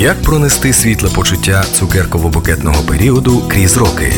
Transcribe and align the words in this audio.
Як 0.00 0.22
пронести 0.22 0.72
світле 0.72 1.10
почуття 1.14 1.64
цукерково-букетного 1.74 2.86
періоду 2.86 3.42
крізь 3.48 3.76
роки? 3.76 4.12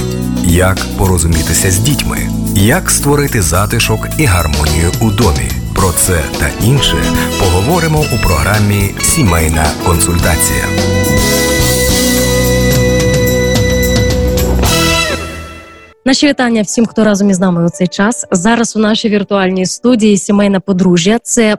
Як 0.45 0.77
порозумітися 0.98 1.70
з 1.70 1.78
дітьми? 1.78 2.19
Як 2.55 2.91
створити 2.91 3.42
затишок 3.42 4.09
і 4.19 4.24
гармонію 4.24 4.91
у 5.00 5.10
домі? 5.10 5.50
Про 5.74 5.92
це 5.92 6.20
та 6.38 6.66
інше 6.66 6.97
поговоримо 7.41 7.98
у 7.98 8.27
програмі 8.27 8.95
Сімейна 9.00 9.66
консультація. 9.86 10.64
Наші 16.05 16.28
вітання 16.28 16.62
всім, 16.62 16.86
хто 16.86 17.05
разом 17.05 17.30
із 17.30 17.41
нами 17.41 17.66
у 17.66 17.69
цей 17.69 17.88
час. 17.88 18.27
Зараз 18.30 18.77
у 18.77 18.78
нашій 18.78 19.08
віртуальній 19.08 19.66
студії 19.66 20.16
сімейне 20.16 20.61
подружжя. 20.61 21.19
Це 21.22 21.58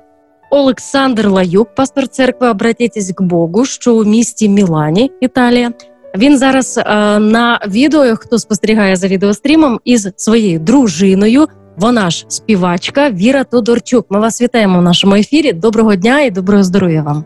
Олександр 0.51 1.29
Лаюк, 1.29 1.75
пастор 1.75 2.09
церкви 2.09 2.48
«Обратітесь 2.48 3.12
к 3.12 3.25
Богу, 3.25 3.65
що 3.65 3.95
у 3.95 4.05
місті 4.05 4.48
Мілані, 4.48 5.11
Італія. 5.21 5.73
Він 6.19 6.39
зараз 6.39 6.79
е, 6.79 7.19
на 7.19 7.61
відео, 7.69 8.16
хто 8.16 8.38
спостерігає 8.38 8.96
за 8.96 9.09
відеострімом, 9.09 9.80
із 9.85 10.09
своєю 10.16 10.59
дружиною. 10.59 11.46
Вона 11.77 12.10
ж 12.10 12.24
співачка 12.29 13.10
Віра 13.10 13.45
Тодорчук. 13.45 14.07
Ми 14.10 14.21
вас 14.21 14.43
вітаємо 14.43 14.79
в 14.79 14.82
нашому 14.82 15.15
ефірі. 15.15 15.52
Доброго 15.52 15.95
дня 15.95 16.21
і 16.21 16.30
доброго 16.30 16.63
здоров'я 16.63 17.02
вам. 17.02 17.24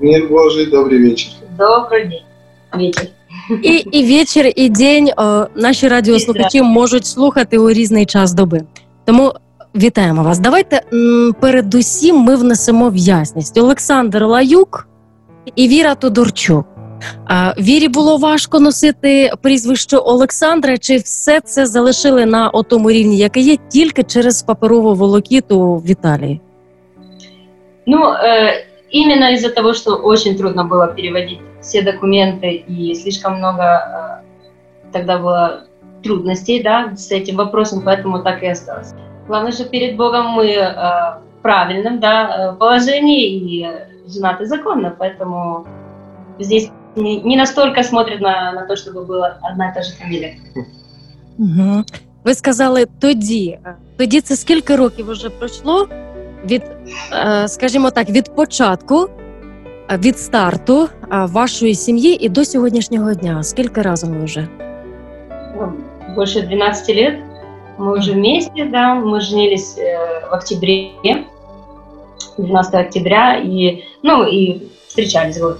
Мир 0.00 0.28
Божий, 0.28 0.66
добрый 0.66 1.08
вечер. 1.08 1.32
Добрый 1.58 2.08
день. 2.08 2.22
Вечер. 2.74 3.06
І, 3.62 3.68
і 3.70 4.16
вечір, 4.16 4.52
і 4.56 4.68
день 4.68 5.08
е, 5.08 5.46
наші 5.56 5.88
радіослухачі 5.88 6.62
можуть 6.62 7.06
слухати 7.06 7.58
у 7.58 7.70
різний 7.70 8.06
час 8.06 8.34
доби. 8.34 8.60
Тому 9.04 9.32
вітаємо 9.76 10.22
вас. 10.22 10.38
Давайте 10.38 10.80
м, 10.92 11.34
передусім 11.40 12.16
ми 12.16 12.36
внесемо 12.36 12.90
в 12.90 12.96
ясність. 12.96 13.58
Олександр 13.58 14.24
Лаюк 14.24 14.88
і 15.56 15.68
Віра 15.68 15.94
Тодорчук. 15.94 16.66
А, 17.24 17.54
Вірі 17.58 17.88
було 17.88 18.16
важко 18.16 18.60
носити 18.60 19.32
прізвище 19.42 19.96
Олександра, 19.96 20.78
чи 20.78 20.96
все 20.96 21.40
це 21.40 21.66
залишили 21.66 22.26
на 22.26 22.48
отому 22.48 22.90
рівні, 22.90 23.18
яке 23.18 23.40
є 23.40 23.56
тільки 23.68 24.02
через 24.02 24.42
паперову 24.42 24.94
волокіту 24.94 25.76
в 25.76 25.90
Італії? 25.90 26.40
Ну, 27.86 27.98
э, 27.98 28.52
именно 28.94 29.32
из-за 29.32 29.48
того, 29.48 29.74
что 29.74 30.00
очень 30.04 30.36
трудно 30.36 30.64
было 30.64 30.94
переводить 30.94 31.40
все 31.60 31.82
документы 31.82 32.64
и 32.68 32.94
слишком 32.94 33.38
много 33.38 33.62
э, 33.62 34.92
тогда 34.92 35.18
было 35.18 35.62
трудностей, 36.02 36.62
да, 36.62 36.92
с 36.96 37.12
этим 37.12 37.36
вопросом, 37.36 37.82
поэтому 37.86 38.22
так 38.22 38.42
и 38.42 38.46
осталось. 38.46 38.94
Главное, 39.28 39.52
что 39.52 39.64
перед 39.64 39.96
Богом 39.96 40.26
мы 40.26 40.46
э, 40.46 40.72
в 40.72 41.42
правильном, 41.42 42.00
да, 42.00 42.52
э, 42.52 42.58
положении 42.58 43.38
и 43.38 43.64
э, 43.64 43.86
женаты 44.08 44.46
законно, 44.46 44.94
поэтому 44.98 45.66
здесь 46.38 46.70
не, 46.96 47.20
не 47.20 47.36
настолько 47.36 47.82
смотрят 47.82 48.20
на, 48.20 48.52
на 48.52 48.66
то, 48.66 48.76
чтобы 48.76 49.04
была 49.04 49.38
одна 49.42 49.70
и 49.70 49.74
та 49.74 49.82
же 49.82 49.92
фамилия. 49.92 50.34
Угу. 51.38 51.84
Ви 52.24 52.34
сказали 52.34 52.86
тоді. 52.98 53.58
Тоді 53.96 54.20
це 54.20 54.36
скільки 54.36 54.76
років 54.76 55.10
вже 55.10 55.30
пройшло 55.30 55.88
від, 56.44 56.62
е, 57.12 57.48
скажімо 57.48 57.90
так, 57.90 58.10
від 58.10 58.34
початку, 58.34 59.08
е, 59.90 59.96
від 59.96 60.18
старту 60.18 60.82
е, 60.84 60.88
вашої 61.10 61.74
сім'ї 61.74 62.24
і 62.24 62.28
до 62.28 62.44
сьогоднішнього 62.44 63.14
дня? 63.14 63.42
Скільки 63.42 63.82
разом 63.82 64.10
ви 64.10 64.24
вже? 64.24 64.48
Ну, 65.56 65.72
больше 66.16 66.42
12 66.42 66.96
лет. 66.96 67.25
Мы 67.78 67.98
уже 67.98 68.12
вместе, 68.12 68.64
да, 68.64 68.94
мы 68.94 69.20
женились 69.20 69.78
э, 69.78 70.28
в 70.28 70.34
октябре, 70.34 70.92
12 72.38 72.74
октября, 72.74 73.38
и, 73.38 73.84
ну, 74.02 74.24
и 74.24 74.68
встречались 74.86 75.40
год. 75.40 75.58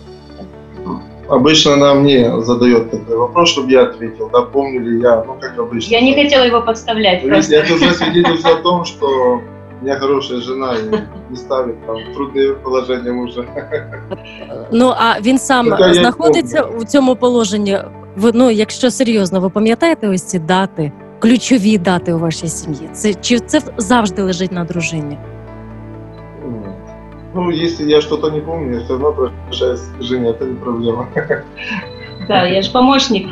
Обычно 1.28 1.74
она 1.74 1.94
мне 1.94 2.40
задает 2.42 2.90
такой 2.90 3.16
вопрос, 3.16 3.48
чтобы 3.50 3.70
я 3.70 3.82
ответил. 3.84 4.28
Да, 4.32 4.42
помню 4.42 4.80
ли 4.80 5.00
я, 5.00 5.24
ну, 5.26 5.36
как 5.40 5.58
обычно. 5.58 5.90
Я 5.90 6.00
не 6.00 6.14
хотела 6.14 6.44
его 6.44 6.60
подставлять 6.60 7.22
Видите, 7.22 7.32
просто. 7.32 7.56
Это 7.56 7.78
засвидетельствует 7.78 8.58
о 8.58 8.62
том, 8.62 8.84
что 8.84 9.40
у 9.80 9.84
меня 9.84 9.98
хорошая 9.98 10.40
жена 10.40 10.74
и 10.76 11.30
не 11.30 11.36
ставит 11.36 11.86
там 11.86 11.96
в 11.96 12.14
трудные 12.14 12.54
положения 12.54 13.12
мужа. 13.12 13.44
Ну 14.72 14.94
а 14.96 15.20
він 15.20 15.38
сам 15.38 15.68
Така 15.68 15.86
я 15.86 15.90
й 15.90 15.94
знаходиться 15.94 16.62
помню. 16.62 16.78
у 16.80 16.84
цьому 16.84 17.16
положенні. 17.16 17.78
Ви 18.16 18.30
ну, 18.34 18.50
якщо 18.50 18.90
серйозно, 18.90 19.40
ви 19.40 19.50
пам'ятаєте 19.50 20.08
ось 20.08 20.22
ці 20.22 20.38
дати, 20.38 20.92
ключові 21.18 21.78
дати 21.78 22.12
у 22.12 22.18
вашій 22.18 22.48
сім'ї? 22.48 22.88
Це 22.92 23.14
чи 23.14 23.38
це 23.38 23.60
завжди 23.76 24.22
лежить 24.22 24.52
на 24.52 24.64
дружині? 24.64 25.18
Ну, 27.34 27.50
если 27.50 27.86
я 27.86 28.00
что-то 28.00 28.30
не 28.30 28.40
помню, 28.40 28.74
я 28.74 28.80
все 28.80 28.92
равно 28.92 29.08
обращаюсь 29.08 29.80
к 29.80 30.02
жене, 30.02 30.30
это 30.30 30.44
не 30.44 30.54
проблема. 30.54 31.06
Да, 32.28 32.46
я 32.46 32.62
же 32.62 32.70
помощник. 32.70 33.28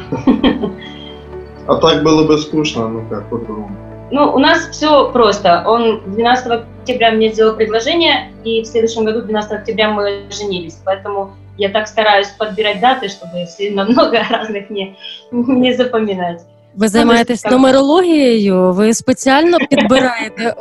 А 1.66 1.76
так 1.76 2.02
было 2.02 2.26
бы 2.26 2.38
скучно, 2.38 2.88
ну 2.88 3.02
как, 3.10 3.28
по-другому. 3.28 3.70
Ну, 4.10 4.34
у 4.34 4.38
нас 4.38 4.68
все 4.70 5.10
просто. 5.12 5.62
Он 5.66 6.00
12 6.06 6.46
октября 6.46 7.12
мне 7.12 7.32
сделал 7.32 7.54
предложение, 7.54 8.32
и 8.44 8.62
в 8.62 8.66
следующем 8.66 9.04
году, 9.04 9.22
12 9.22 9.52
октября, 9.52 9.90
мы 9.90 10.22
женились. 10.30 10.80
Поэтому 10.84 11.30
я 11.58 11.68
так 11.68 11.86
стараюсь 11.86 12.28
подбирать 12.28 12.80
даты, 12.80 13.08
чтобы 13.08 13.46
сильно 13.46 13.84
много 13.84 14.18
разных 14.30 14.70
не, 14.70 14.96
не 15.30 15.74
запоминать. 15.74 16.42
Ви 16.74 16.88
займаєтесь 16.88 17.42
так. 17.42 17.52
нумерологією? 17.52 18.72
Ви 18.72 18.94
спеціально 18.94 19.58
підбираєте 19.70 20.54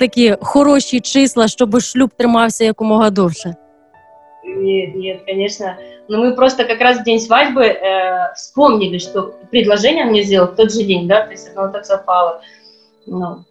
такі 0.00 0.36
хороші 0.40 1.00
числа, 1.00 1.48
щоб 1.48 1.80
шлюб 1.80 2.10
тримався 2.16 2.64
якомога 2.64 3.10
довше? 3.10 3.56
Нет, 4.44 4.94
нет, 4.94 5.22
конечно. 5.26 5.76
Но 6.08 6.18
мы 6.18 6.34
просто 6.34 6.64
как 6.64 6.80
раз 6.80 6.98
в 6.98 7.04
день 7.04 7.20
свадьбы 7.20 7.64
э, 7.64 8.32
вспомнили, 8.34 8.98
что 8.98 9.34
предложение 9.50 10.04
он 10.04 10.10
мне 10.10 10.22
сделал 10.22 10.48
в 10.48 10.54
тот 10.54 10.72
же 10.72 10.84
день, 10.84 11.08
да, 11.08 11.22
то 11.22 11.32
есть 11.32 11.50
оно 11.56 11.72
так 11.72 11.84
совпало. 11.84 12.40
Ну. 13.06 13.44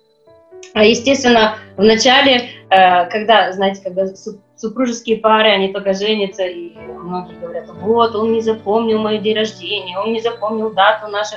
А 0.74 0.84
естественно, 0.84 1.56
в 1.78 1.84
начале, 1.84 2.50
э, 2.70 3.10
когда, 3.10 3.52
знаете, 3.52 3.82
когда 3.84 4.06
су- 4.16 4.40
супружеские 4.56 5.18
пары, 5.18 5.50
они 5.50 5.74
только 5.74 5.94
женятся, 5.94 6.44
и 6.44 6.72
многие 6.78 7.36
говорят, 7.40 7.66
вот, 7.82 8.16
он 8.16 8.32
не 8.32 8.42
запомнил 8.42 9.00
мой 9.00 9.18
день 9.18 9.36
рождения, 9.36 10.00
он 10.00 10.14
не 10.14 10.22
запомнил 10.22 10.74
дату 10.74 11.08
нашу. 11.08 11.36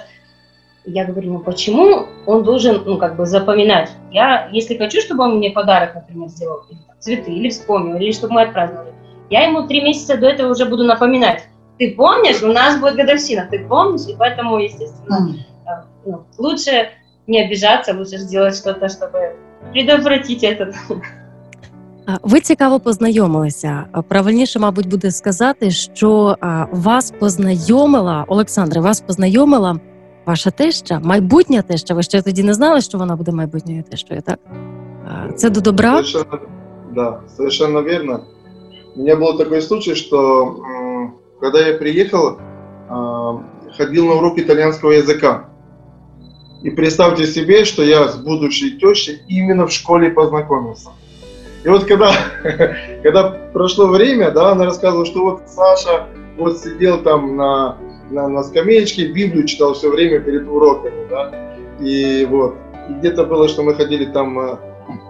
Я 0.85 1.05
говорю, 1.05 1.33
ну 1.33 1.39
почему 1.39 2.05
он 2.25 2.43
должен, 2.43 2.83
ну, 2.85 2.97
как 2.97 3.15
бы 3.15 3.25
запоминать? 3.25 3.89
Я, 4.11 4.49
если 4.51 4.77
хочу, 4.77 4.99
чтобы 5.01 5.23
он 5.23 5.37
мне 5.37 5.49
подарок, 5.49 5.95
например, 5.95 6.27
сделал, 6.29 6.63
или 6.69 6.79
цветы, 6.99 7.31
или 7.31 7.49
вспомнил, 7.49 7.95
или 7.97 8.11
чтобы 8.11 8.33
мы 8.33 8.41
отпраздновали, 8.41 8.93
я 9.29 9.47
ему 9.47 9.67
три 9.67 9.81
месяца 9.81 10.17
до 10.17 10.27
этого 10.27 10.51
уже 10.51 10.65
буду 10.65 10.83
напоминать. 10.83 11.43
Ты 11.79 11.95
помнишь, 11.95 12.43
у 12.43 12.47
нас 12.47 12.79
будет 12.79 12.95
годовщина, 12.95 13.47
ты 13.49 13.65
помнишь? 13.67 14.07
И 14.07 14.15
поэтому, 14.17 14.59
естественно, 14.59 15.35
ну, 16.05 16.23
лучше 16.37 16.89
не 17.27 17.41
обижаться, 17.41 17.93
лучше 17.93 18.17
сделать 18.17 18.55
что-то, 18.55 18.89
чтобы 18.89 19.35
предотвратить 19.71 20.43
этот. 20.43 20.75
А, 22.05 22.17
Ви 22.23 22.39
цікаво 22.39 22.79
познайомилися. 22.79 23.85
А, 23.91 24.01
Правильніше, 24.01 24.59
мабуть, 24.59 24.89
буде 24.89 25.11
сказати, 25.11 25.71
що 25.71 26.37
а, 26.41 26.65
вас 26.71 27.13
познайомила 27.19 28.25
Олександре, 28.27 28.81
вас 28.81 29.01
познайомила 29.01 29.79
ваша 30.25 30.51
теща, 30.51 30.99
майбутня 31.03 31.61
теща. 31.61 31.93
Ви 31.93 32.03
ще 32.03 32.21
тоді 32.21 32.43
не 32.43 32.53
знали, 32.53 32.81
що 32.81 32.97
вона 32.97 33.15
буде 33.15 33.31
майбутньою 33.31 33.83
тещою, 33.83 34.21
так? 34.21 34.39
А, 35.07 35.31
Це 35.31 35.49
до 35.49 35.61
добра. 35.61 36.03
Совершенно, 36.03 36.39
да, 36.95 37.19
совершенно 37.37 37.81
верно. 37.81 38.23
У 38.95 38.99
меня 38.99 39.15
был 39.15 39.37
такой 39.37 39.61
случай, 39.61 39.95
что 39.95 40.55
когда 41.41 41.67
я 41.67 41.77
приехал, 41.77 42.37
а, 42.89 43.39
ходил 43.77 44.05
на 44.05 44.13
урок 44.13 44.37
итальянского 44.37 44.91
языка. 44.91 45.49
И 46.63 46.69
представьте 46.69 47.27
себе, 47.27 47.65
что 47.65 47.83
я 47.83 48.07
с 48.07 48.15
будущей 48.15 48.77
тещей 48.79 49.21
именно 49.27 49.65
в 49.65 49.71
школе 49.71 50.09
познакомился. 50.09 50.89
И 51.65 51.69
вот 51.69 51.85
когда, 51.85 52.13
когда 53.03 53.29
прошло 53.53 53.87
время, 53.87 54.31
да, 54.31 54.51
она 54.51 54.65
рассказывала, 54.65 55.05
что 55.05 55.23
вот 55.23 55.41
Саша 55.47 56.07
вот 56.37 56.57
сидел 56.59 57.03
там 57.03 57.35
на, 57.35 57.77
на, 58.13 58.27
на 58.27 58.43
скамеечке, 58.43 59.07
Библию 59.07 59.45
читал 59.47 59.73
все 59.73 59.89
время 59.89 60.19
перед 60.19 60.47
уроками, 60.47 61.07
да, 61.09 61.31
и 61.79 62.25
вот. 62.29 62.55
И 62.89 62.93
где-то 62.93 63.25
было, 63.25 63.47
что 63.47 63.63
мы 63.63 63.73
ходили 63.75 64.05
там 64.05 64.39
э, 64.39 64.57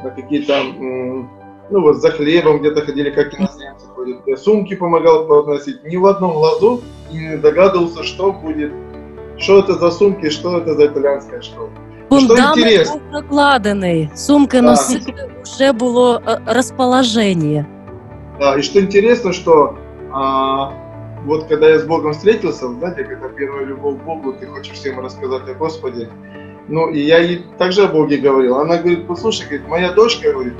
на 0.03 0.09
какие-то, 0.11 0.53
ну 1.69 1.81
вот 1.81 1.95
за 1.97 2.11
хлебом 2.11 2.59
где-то 2.59 2.81
ходили, 2.81 3.09
как 3.09 3.33
иноземцы 3.33 3.87
ходят. 3.95 4.17
Я 4.27 4.37
сумки 4.37 4.75
помогал 4.75 5.25
подносить. 5.27 5.83
Ни 5.83 5.97
в 5.97 6.05
одном 6.05 6.33
глазу 6.33 6.81
не 7.11 7.37
догадывался, 7.37 8.03
что 8.03 8.31
будет, 8.31 8.71
что 9.37 9.59
это 9.59 9.73
за 9.73 9.91
сумки, 9.91 10.29
что 10.29 10.57
это 10.57 10.75
за 10.75 10.85
итальянская 10.85 11.41
школа. 11.41 11.69
Фундамент 12.09 12.57
интересно? 12.57 12.93
був 12.93 13.01
прокладений, 13.11 14.09
сумки 14.15 14.57
Да. 14.61 14.61
носили, 14.61 15.29
вже 15.43 15.71
було 15.71 16.21
е, 16.27 16.39
розположення. 16.45 17.65
Да, 18.39 18.55
и 18.57 18.61
что 18.61 18.79
интересно, 18.79 19.31
что 19.33 19.73
а, 20.11 20.69
вот 21.25 21.45
когда 21.45 21.69
я 21.69 21.79
с 21.79 21.83
Богом 21.83 22.13
встретился, 22.13 22.67
знаете, 22.67 23.03
когда 23.03 23.29
первая 23.29 23.65
любовь 23.65 23.99
к 23.99 24.03
Богу, 24.03 24.33
ты 24.33 24.45
хочешь 24.47 24.73
всем 24.73 24.99
рассказать 24.99 25.47
о 25.49 25.53
Господе. 25.53 26.09
Ну, 26.67 26.89
и 26.89 26.99
я 26.99 27.19
ей 27.19 27.45
также 27.57 27.83
о 27.83 27.87
Боге 27.87 28.17
говорил. 28.17 28.57
Она 28.57 28.77
говорит, 28.77 29.07
послушай, 29.07 29.45
говорит, 29.45 29.67
моя 29.67 29.91
дочка, 29.91 30.31
говорит, 30.31 30.53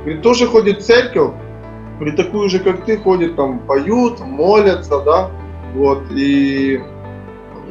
говорит, 0.00 0.22
тоже 0.22 0.46
ходит 0.46 0.78
в 0.80 0.84
церковь, 0.84 1.32
говорит, 1.96 2.16
такую 2.16 2.48
же, 2.48 2.58
как 2.58 2.84
ты, 2.84 2.98
ходит, 2.98 3.36
там, 3.36 3.60
поют, 3.60 4.20
молятся, 4.20 5.00
да, 5.00 5.30
вот, 5.74 6.02
и, 6.10 6.80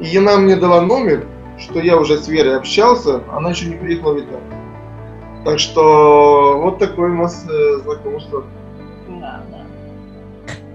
и 0.02 0.18
она 0.18 0.38
мне 0.38 0.56
дала 0.56 0.82
номер, 0.82 1.26
что 1.58 1.80
я 1.80 1.98
уже 1.98 2.18
с 2.18 2.28
Верой 2.28 2.58
общался, 2.58 3.22
она 3.32 3.52
еще 3.52 3.68
не 3.68 3.76
приехала 3.76 4.14
в 4.14 4.20
Италию. 4.20 4.42
Так 5.46 5.60
что 5.60 6.60
вот 6.62 6.80
такое 6.80 7.12
у 7.12 7.16
нас 7.16 7.46
э, 7.48 7.78
знакомство. 7.84 8.44
Да, 9.08 9.44
да. 9.52 9.62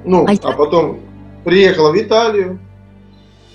Ну, 0.04 0.24
А 0.26 0.30
а, 0.30 0.32
я- 0.32 0.56
потом 0.56 1.00
приехала 1.44 1.92
в 1.92 1.96
Италию, 1.96 2.58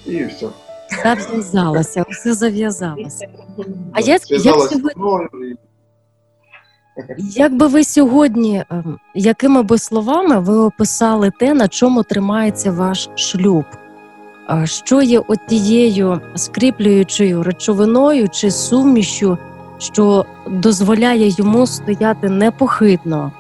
и 0.05 0.25
все. 0.25 0.49
Все 0.89 1.15
зав'язалося, 1.15 2.05
все 2.09 2.33
зав'язалося. 2.33 3.27
А 3.93 3.99
як, 3.99 4.31
як, 4.31 4.61
сьогодні, 4.61 5.55
як 7.17 7.55
би 7.55 7.67
ви 7.67 7.83
сьогодні, 7.83 8.63
ем, 8.69 8.99
якими 9.15 9.63
би 9.63 9.77
словами 9.77 10.39
ви 10.39 10.57
описали 10.57 11.31
те, 11.39 11.53
на 11.53 11.67
чому 11.67 12.03
тримається 12.03 12.71
ваш 12.71 13.09
шлюб? 13.15 13.65
Що 14.63 15.01
є 15.01 15.21
от 15.27 15.39
тією 15.47 16.21
скріплюючою 16.35 17.43
речовиною 17.43 18.29
чи 18.29 18.51
сумішю, 18.51 19.38
що 19.77 20.25
дозволяє 20.47 21.33
йому 21.38 21.67
стояти 21.67 22.29
непохитно 22.29 23.31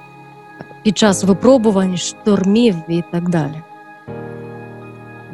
під 0.83 0.97
час 0.97 1.23
випробувань, 1.23 1.97
штормів 1.97 2.75
і 2.87 3.03
так 3.11 3.29
далі? 3.29 3.61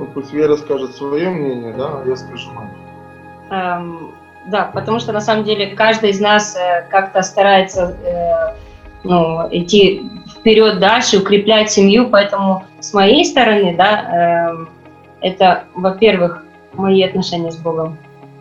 Ну, 0.02 0.08
пусть 0.08 0.34
Вера 0.34 0.56
скажет 0.56 0.96
свое 0.96 1.30
мнение, 1.30 1.74
да, 1.74 2.02
а 2.02 2.08
я 2.08 2.16
скажу 2.16 2.50
мое. 2.54 2.70
Эм, 3.52 4.16
да, 4.48 4.72
потому 4.74 5.00
что 5.00 5.12
на 5.12 5.22
самом 5.22 5.44
деле 5.44 5.76
каждый 5.76 6.10
из 6.10 6.20
нас 6.20 6.56
э, 6.56 6.88
как-то 6.90 7.22
старается 7.22 7.96
э, 8.04 8.56
ну, 9.04 9.48
идти 9.52 10.10
вперед 10.40 10.80
дальше, 10.80 11.20
укреплять 11.20 11.72
семью, 11.72 12.10
поэтому 12.10 12.64
с 12.80 12.96
моей 12.96 13.24
стороны, 13.26 13.76
да, 13.78 14.50
эм, 14.50 14.70
это, 15.22 15.66
во-первых, 15.76 16.46
мои 16.74 17.04
отношения 17.04 17.52
с 17.52 17.58
Богом. 17.58 18.00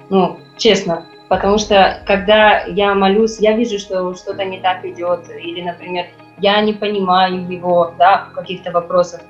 Ну, 0.08 0.38
честно, 0.56 1.04
потому 1.28 1.58
что 1.58 2.00
когда 2.06 2.64
я 2.64 2.94
молюсь, 2.94 3.38
я 3.38 3.52
вижу, 3.52 3.78
что 3.78 4.14
что-то 4.14 4.46
не 4.46 4.60
так 4.60 4.82
идет, 4.86 5.28
или, 5.28 5.60
например, 5.60 6.06
я 6.38 6.62
не 6.62 6.72
понимаю 6.72 7.46
его, 7.46 7.92
да, 7.98 8.28
в 8.30 8.34
каких-то 8.34 8.72
вопросах. 8.72 9.20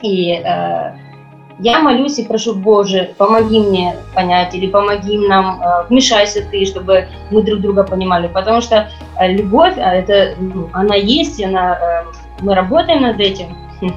И 0.00 0.32
э, 0.32 1.05
я 1.58 1.80
молюсь 1.80 2.18
и 2.18 2.24
прошу, 2.24 2.54
Боже, 2.54 3.14
помоги 3.16 3.60
мне 3.60 3.96
понять, 4.14 4.54
или 4.54 4.66
помоги 4.66 5.18
нам, 5.18 5.60
э, 5.62 5.86
вмешайся 5.88 6.42
ты, 6.50 6.66
чтобы 6.66 7.08
мы 7.30 7.42
друг 7.42 7.60
друга 7.60 7.82
понимали. 7.82 8.28
Потому 8.28 8.60
что 8.60 8.90
э, 9.18 9.32
любовь, 9.32 9.74
а 9.78 9.94
это, 9.94 10.34
ну, 10.38 10.68
она 10.72 10.94
есть, 10.94 11.42
она, 11.42 11.78
э, 11.80 12.04
мы 12.42 12.54
работаем 12.54 13.02
над 13.02 13.20
этим. 13.20 13.56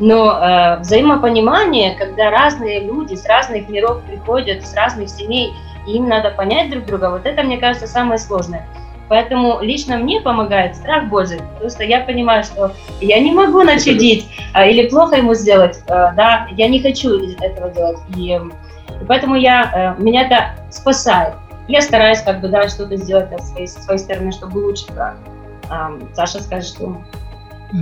Но 0.00 0.32
э, 0.32 0.80
взаимопонимание, 0.80 1.94
когда 1.94 2.30
разные 2.30 2.80
люди 2.80 3.14
с 3.14 3.24
разных 3.26 3.68
миров 3.68 4.02
приходят, 4.02 4.66
с 4.66 4.74
разных 4.74 5.08
семей, 5.08 5.52
и 5.86 5.92
им 5.92 6.08
надо 6.08 6.30
понять 6.30 6.70
друг 6.70 6.86
друга, 6.86 7.10
вот 7.10 7.24
это, 7.24 7.42
мне 7.44 7.58
кажется, 7.58 7.86
самое 7.86 8.18
сложное. 8.18 8.66
Поэтому 9.08 9.60
лично 9.60 9.98
мне 9.98 10.20
помогает 10.20 10.76
страх 10.76 11.08
Божий, 11.08 11.38
потому 11.54 11.70
что 11.70 11.84
я 11.84 12.00
понимаю, 12.00 12.42
что 12.42 12.72
я 13.00 13.20
не 13.20 13.32
могу 13.32 13.62
начудить 13.62 14.28
а, 14.52 14.66
или 14.66 14.88
плохо 14.88 15.16
ему 15.16 15.34
сделать, 15.34 15.80
а, 15.88 16.12
да, 16.12 16.48
я 16.56 16.68
не 16.68 16.80
хочу 16.80 17.10
этого 17.40 17.70
делать, 17.70 17.98
и, 18.16 18.32
и 18.32 19.04
поэтому 19.06 19.36
я, 19.36 19.94
э, 19.98 20.02
меня 20.02 20.26
это 20.26 20.56
спасает. 20.72 21.34
Я 21.68 21.82
стараюсь 21.82 22.20
как 22.20 22.40
бы, 22.40 22.48
да, 22.48 22.68
что-то 22.68 22.96
сделать 22.96 23.28
со 23.30 23.44
своей, 23.44 23.68
со 23.68 23.82
своей 23.82 23.98
стороны, 23.98 24.32
чтобы 24.32 24.58
лучше, 24.58 24.86
да. 24.94 25.14
Саша 26.14 26.42
скажет, 26.42 26.68
что... 26.68 26.96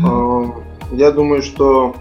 А, 0.05 0.44
Я 0.93 1.11
думаю, 1.11 1.43
что 1.43 1.94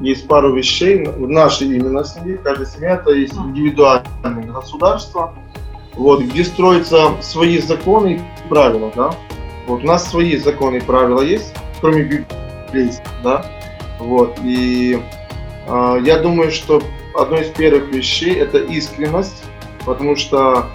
есть 0.00 0.28
пару 0.28 0.54
вещей 0.54 1.04
в 1.06 1.28
нашей 1.28 1.74
именно 1.74 2.04
семье. 2.04 2.38
Каждая 2.38 2.66
семья 2.66 2.94
это 2.94 3.10
есть 3.10 3.34
индивидуальное 3.34 4.42
государство, 4.52 5.34
вот, 5.98 6.22
где 6.22 6.44
строятся 6.44 7.20
свои 7.20 7.58
законы 7.58 8.14
и 8.14 8.48
правила, 8.48 8.90
да. 8.94 9.10
Вот 9.66 9.82
у 9.82 9.86
нас 9.86 10.08
свои 10.08 10.36
законы 10.36 10.76
и 10.76 10.80
правила 10.80 11.20
есть, 11.20 11.52
кроме 11.80 12.04
библейских, 12.04 13.04
да. 13.22 13.44
Вот, 13.98 14.38
и 14.42 15.02
а, 15.66 15.96
я 15.96 16.18
думаю, 16.20 16.52
что 16.52 16.80
одно 17.14 17.38
из 17.38 17.48
первых 17.48 17.88
вещей 17.88 18.34
это 18.34 18.58
искренность, 18.58 19.42
потому 19.84 20.14
что 20.14 20.66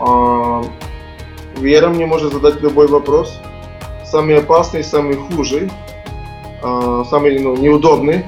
а, 0.00 0.62
вера 1.56 1.88
мне 1.88 2.04
может 2.04 2.32
задать 2.32 2.60
любой 2.60 2.88
вопрос, 2.88 3.40
самый 4.04 4.36
опасный, 4.38 4.82
самый 4.82 5.14
худший, 5.16 5.70
а, 6.62 7.04
самый 7.08 7.38
ну, 7.38 7.56
неудобный. 7.56 8.24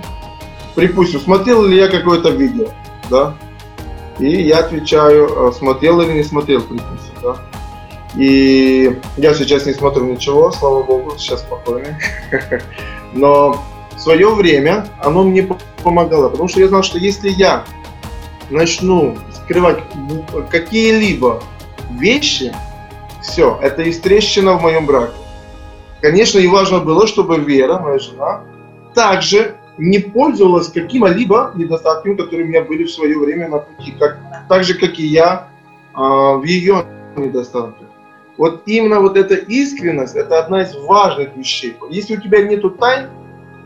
Припустим, 0.76 1.20
смотрел 1.20 1.64
ли 1.64 1.76
я 1.76 1.88
какое-то 1.88 2.30
видео, 2.30 2.68
да? 3.10 3.34
И 4.18 4.42
я 4.42 4.58
отвечаю, 4.58 5.48
а, 5.48 5.52
смотрел 5.52 6.00
или 6.00 6.12
не 6.12 6.22
смотрел, 6.22 6.62
припустим, 6.62 7.14
да? 7.22 7.36
И 8.16 8.98
я 9.18 9.34
сейчас 9.34 9.66
не 9.66 9.74
смотрю 9.74 10.06
ничего, 10.06 10.50
слава 10.50 10.82
богу, 10.82 11.14
сейчас 11.18 11.40
спокойно. 11.40 11.98
Но 13.12 13.62
в 13.94 14.00
свое 14.00 14.34
время 14.34 14.86
оно 15.02 15.24
мне 15.24 15.46
помогало, 15.82 16.30
потому 16.30 16.48
что 16.48 16.60
я 16.60 16.68
знал, 16.68 16.82
что 16.82 16.98
если 16.98 17.28
я 17.28 17.64
начну 18.48 19.16
скрывать 19.34 19.78
какие-либо 20.50 21.42
вещи, 21.98 22.54
все, 23.22 23.58
это 23.60 23.82
есть 23.82 24.02
трещина 24.02 24.54
в 24.54 24.62
моем 24.62 24.86
браке. 24.86 25.12
Конечно, 26.00 26.38
и 26.38 26.46
важно 26.46 26.78
было, 26.78 27.06
чтобы 27.06 27.38
Вера, 27.38 27.78
моя 27.78 27.98
жена, 27.98 28.42
также 28.94 29.56
не 29.78 29.98
пользовалась 29.98 30.68
какими-либо 30.68 31.52
недостатками, 31.54 32.14
которые 32.14 32.46
у 32.46 32.48
меня 32.48 32.62
были 32.62 32.84
в 32.84 32.90
свое 32.90 33.18
время 33.18 33.48
на 33.48 33.58
пути, 33.58 33.92
как, 33.98 34.18
так 34.48 34.64
же, 34.64 34.74
как 34.78 34.98
и 34.98 35.06
я 35.06 35.48
а, 35.94 36.34
в 36.34 36.44
ее 36.44 36.84
недостатках. 37.16 37.86
Вот 38.38 38.62
именно 38.66 39.00
вот 39.00 39.16
эта 39.16 39.34
искренность, 39.34 40.14
это 40.14 40.38
одна 40.38 40.62
из 40.62 40.74
важных 40.74 41.36
вещей. 41.36 41.76
Если 41.90 42.16
у 42.16 42.20
тебя 42.20 42.42
нету 42.42 42.70
тайн, 42.70 43.08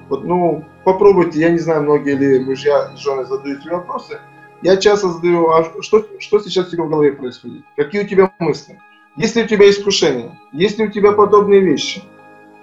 вот, 0.08 0.24
ну, 0.24 0.64
попробуйте, 0.84 1.40
я 1.40 1.50
не 1.50 1.58
знаю, 1.58 1.82
многие 1.82 2.14
ли 2.14 2.44
мужья 2.44 2.92
и 2.94 2.96
жены 2.96 3.24
задают 3.24 3.62
себе 3.62 3.76
вопросы, 3.76 4.20
я 4.62 4.76
часто 4.76 5.08
задаю, 5.08 5.50
а 5.50 5.64
что, 5.80 6.04
что 6.18 6.38
сейчас 6.40 6.68
у 6.68 6.70
тебя 6.70 6.84
в 6.84 6.90
голове 6.90 7.12
происходит? 7.12 7.62
Какие 7.76 8.02
у 8.02 8.06
тебя 8.06 8.30
мысли? 8.38 8.78
Есть 9.16 9.34
ли 9.34 9.42
у 9.42 9.46
тебя 9.46 9.68
искушения? 9.68 10.38
Есть 10.52 10.78
ли 10.78 10.86
у 10.86 10.90
тебя 10.90 11.12
подобные 11.12 11.60
вещи? 11.60 12.02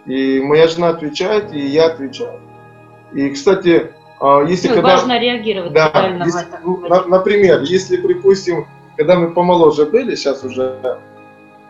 И 0.06 0.40
моя 0.40 0.68
жена 0.68 0.90
отвечает, 0.90 1.54
и 1.54 1.60
я 1.60 1.88
отвечаю. 1.88 2.40
И, 3.14 3.30
кстати, 3.30 3.92
а, 4.20 4.42
если 4.44 4.70
Ну, 4.70 4.76
когда... 4.76 4.96
важно 4.96 5.20
реагировать 5.20 5.74
Да, 5.74 5.90
правильно 5.90 6.24
в 6.26 6.28
если- 6.28 6.48
этом. 6.48 6.60
ну, 6.64 6.78
на- 6.88 7.06
например, 7.06 7.62
если, 7.62 7.98
припустим, 7.98 8.66
когда 8.96 9.16
мы 9.18 9.32
помоложе 9.32 9.86
были, 9.86 10.16
сейчас 10.16 10.44
уже 10.44 11.00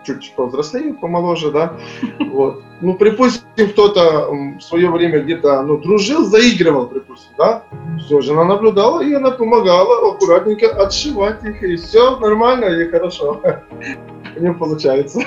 чуть 0.06 0.34
повзрослее, 0.36 0.94
помоложе, 0.94 1.52
да, 1.52 1.74
вот. 2.32 2.64
Ну, 2.80 2.94
припустим, 2.94 3.70
кто-то 3.72 4.30
в 4.32 4.62
свое 4.62 4.90
время 4.90 5.20
где-то, 5.20 5.62
ну, 5.64 5.78
дружил, 5.78 6.24
заигрывал, 6.26 6.86
припустим, 6.88 7.32
да, 7.38 7.64
все, 8.00 8.22
жена 8.22 8.46
наблюдала, 8.46 9.02
и 9.02 9.12
она 9.14 9.32
помогала 9.32 10.12
аккуратненько 10.14 10.68
отшивать 10.70 11.44
их, 11.44 11.62
и 11.64 11.76
все 11.76 12.18
нормально 12.20 12.66
и 12.66 12.90
хорошо. 12.90 13.42
У 14.38 14.40
нее 14.40 14.54
получается. 14.54 15.20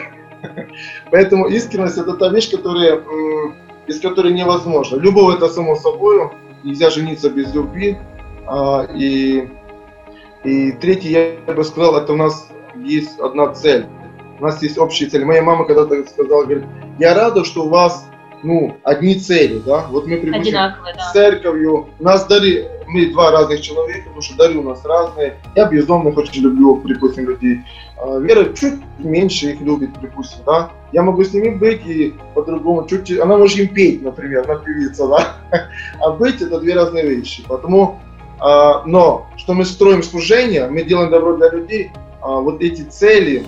Поэтому 1.11 1.47
искренность 1.49 1.99
это 1.99 2.14
та 2.14 2.29
вещь, 2.31 2.50
которая, 2.50 3.02
без 3.91 3.99
которой 3.99 4.33
невозможно. 4.33 5.01
Любовь 5.01 5.35
это 5.35 5.49
само 5.49 5.75
собой, 5.75 6.31
нельзя 6.63 6.91
жениться 6.91 7.29
без 7.29 7.53
любви. 7.53 7.99
А, 8.47 8.85
и, 8.85 9.49
и 10.45 10.71
третий, 10.81 11.09
я 11.09 11.53
бы 11.53 11.65
сказал, 11.65 11.97
это 11.97 12.13
у 12.13 12.17
нас 12.17 12.53
есть 12.77 13.19
одна 13.19 13.53
цель. 13.53 13.87
У 14.39 14.45
нас 14.45 14.63
есть 14.63 14.79
общая 14.79 15.07
цель. 15.07 15.25
Моя 15.25 15.43
мама 15.43 15.65
когда-то 15.65 16.07
сказала, 16.07 16.45
говорит, 16.45 16.67
я 17.01 17.15
рада, 17.15 17.45
что 17.45 17.65
у 17.65 17.69
вас 17.69 18.09
ну, 18.45 18.77
одни 18.85 19.17
цели, 19.17 19.59
да. 19.67 19.89
Вот 19.91 20.07
мы 20.07 20.19
припустим, 20.19 20.41
Одинаковые, 20.41 20.95
с 20.95 20.97
да. 20.97 21.11
церковью. 21.13 21.89
У 21.99 22.05
нас 22.05 22.25
дары, 22.29 22.71
мы 22.93 23.11
два 23.11 23.31
разных 23.31 23.61
человека, 23.61 24.05
потому 24.05 24.23
что 24.23 24.37
дары 24.37 24.59
у 24.59 24.63
нас 24.63 24.85
разные. 24.85 25.37
Я 25.57 25.67
безумно 25.67 26.11
очень 26.11 26.43
люблю, 26.43 26.77
припустим, 26.77 27.29
людей. 27.29 27.61
А 27.97 28.19
Вера 28.19 28.53
чуть 28.55 28.81
меньше 28.99 29.53
их 29.53 29.61
любит, 29.61 29.99
припустим, 29.99 30.41
да. 30.45 30.71
Я 30.93 31.03
могу 31.03 31.23
с 31.23 31.33
ними 31.33 31.51
быть 31.51 31.87
и 31.87 32.15
по-другому 32.35 32.87
чуть... 32.87 33.11
Она 33.19 33.37
может 33.37 33.59
им 33.59 33.69
петь, 33.69 34.03
например, 34.03 34.45
она 34.49 34.61
певица, 34.61 35.07
да. 35.09 35.37
А 36.01 36.11
быть 36.11 36.43
это 36.43 36.61
две 36.61 36.75
разные 36.75 37.07
вещи. 37.07 37.45
Поэтому 37.49 38.01
А, 38.41 38.83
но 38.87 39.27
что 39.37 39.53
мы 39.53 39.65
строим 39.65 40.03
служение, 40.03 40.67
мы 40.67 40.83
делаем 40.83 41.11
добро 41.11 41.37
для 41.37 41.51
людей, 41.51 41.93
а, 42.23 42.41
вот 42.41 42.63
эти 42.63 42.83
цели, 42.83 43.47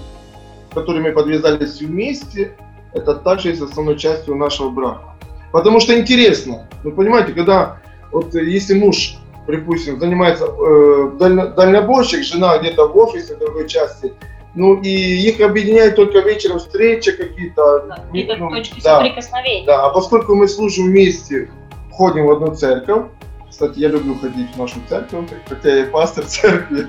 которые 0.74 1.02
мы 1.02 1.12
подвязались 1.12 1.80
вместе, 1.80 2.52
это 2.92 3.14
также 3.14 3.48
есть 3.48 3.62
основной 3.62 3.96
частью 3.96 4.36
нашего 4.36 4.68
брака. 4.68 5.14
Потому 5.50 5.80
что 5.80 5.98
интересно, 5.98 6.68
вы 6.84 6.92
понимаете, 6.92 7.32
когда 7.32 7.80
вот 8.10 8.34
если 8.34 8.78
муж, 8.78 9.16
припустим, 9.46 9.98
занимается 9.98 10.46
э, 10.46 11.10
дально, 11.18 11.48
дальнобойщик, 11.48 12.22
жена 12.22 12.58
где-то 12.58 12.88
в 12.88 12.96
офисе 12.96 13.36
в 13.36 13.38
другой 13.38 13.68
части, 13.68 14.12
ну 14.54 14.80
и 14.80 14.88
их 14.88 15.40
объединяет 15.40 15.96
только 15.96 16.20
вечером 16.20 16.58
встречи 16.58 17.12
какие-то. 17.12 17.86
Да, 17.88 17.96
какие-то 18.06 18.36
ну, 18.36 18.50
точки 18.50 18.80
да, 18.82 18.98
соприкосновения. 18.98 19.66
да, 19.66 19.86
а 19.86 19.90
поскольку 19.90 20.34
мы 20.34 20.46
служим 20.46 20.86
вместе, 20.86 21.50
ходим 21.90 22.26
в 22.26 22.30
одну 22.30 22.54
церковь, 22.54 23.06
кстати, 23.48 23.78
я 23.78 23.88
люблю 23.88 24.14
ходить 24.18 24.50
в 24.54 24.58
нашу 24.58 24.80
церковь, 24.88 25.26
хотя 25.46 25.68
я 25.76 25.82
и 25.84 25.90
пастор 25.90 26.24
церкви. 26.26 26.88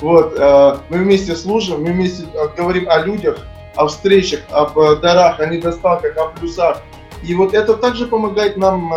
Вот, 0.00 0.34
э, 0.38 0.76
мы 0.88 0.98
вместе 0.98 1.34
служим, 1.36 1.82
мы 1.82 1.92
вместе 1.92 2.24
э, 2.32 2.48
говорим 2.56 2.88
о 2.88 2.98
людях, 3.00 3.46
о 3.74 3.86
встречах, 3.86 4.40
об 4.50 4.78
э, 4.78 4.96
дарах, 4.96 5.40
о 5.40 5.46
недостатках, 5.46 6.16
о 6.16 6.28
плюсах. 6.28 6.82
И 7.22 7.34
вот 7.34 7.54
это 7.54 7.74
также 7.74 8.06
помогает 8.06 8.56
нам 8.56 8.92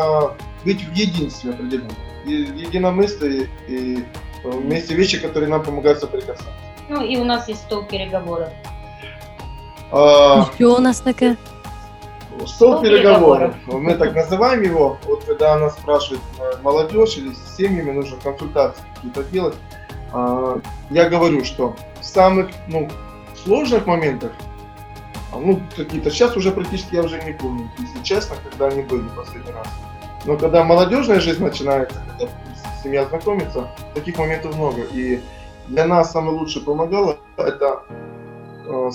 быть 0.64 0.84
в 0.84 0.94
единстве 0.94 1.52
определенном, 1.52 1.96
единомыслие 2.26 3.50
и 3.68 4.04
вместе 4.44 4.96
вещи, 4.96 5.20
которые 5.20 5.50
нам 5.50 5.64
помогают 5.64 6.00
соприкасаться. 6.00 6.52
Ну 6.90 7.04
и 7.04 7.18
у 7.18 7.24
нас 7.24 7.48
есть 7.50 7.62
стол 7.62 7.84
переговоров. 7.84 8.50
А, 9.92 10.46
Що 10.56 10.76
у 10.76 10.80
нас 10.80 11.00
таке? 11.00 11.36
Стол 12.38 12.48
Стол 12.48 12.82
переговоров. 12.82 13.54
переговоров. 13.54 13.84
Мы 13.84 13.96
так 13.96 14.16
называем 14.16 14.62
его. 14.62 14.98
Вот 15.06 15.24
когда 15.24 15.58
нас 15.58 15.74
спрашивает 15.74 16.22
э, 16.40 16.62
молодежь 16.62 17.18
или 17.18 17.34
с 17.34 17.56
семьями 17.56 17.92
нужно 17.92 18.18
консультации 18.18 18.84
какие-то 18.96 19.24
делать, 19.24 19.56
а, 20.12 20.60
я 20.90 21.10
говорю, 21.10 21.46
что 21.46 21.76
в 22.02 22.06
самых 22.06 22.50
ну, 22.68 22.90
сложных 23.44 23.86
моментах, 23.88 24.32
а, 25.34 25.38
ну, 25.40 25.62
какие-то 25.78 26.12
сейчас 26.12 26.36
уже 26.36 26.52
практически 26.52 26.96
я 26.96 27.04
уже 27.04 27.22
не 27.24 27.34
помню, 27.34 27.70
если 27.80 28.04
честно, 28.04 28.36
когда 28.44 28.68
они 28.68 28.82
были 28.82 29.02
в 29.02 29.16
последний 29.16 29.52
раз. 29.54 29.68
Но 30.26 30.38
когда 30.38 30.64
молодежная 30.64 31.20
жизнь 31.20 31.44
начинается, 31.44 31.98
когда 32.18 32.32
семья 32.84 33.06
знакомится, 33.06 33.68
таких 33.94 34.18
моментов 34.18 34.56
много. 34.56 34.84
И 34.94 35.20
для 35.68 35.86
нас 35.86 36.12
самое 36.12 36.38
лучшее 36.38 36.64
помогало 36.66 37.18
это 37.38 37.84
э, 38.66 38.90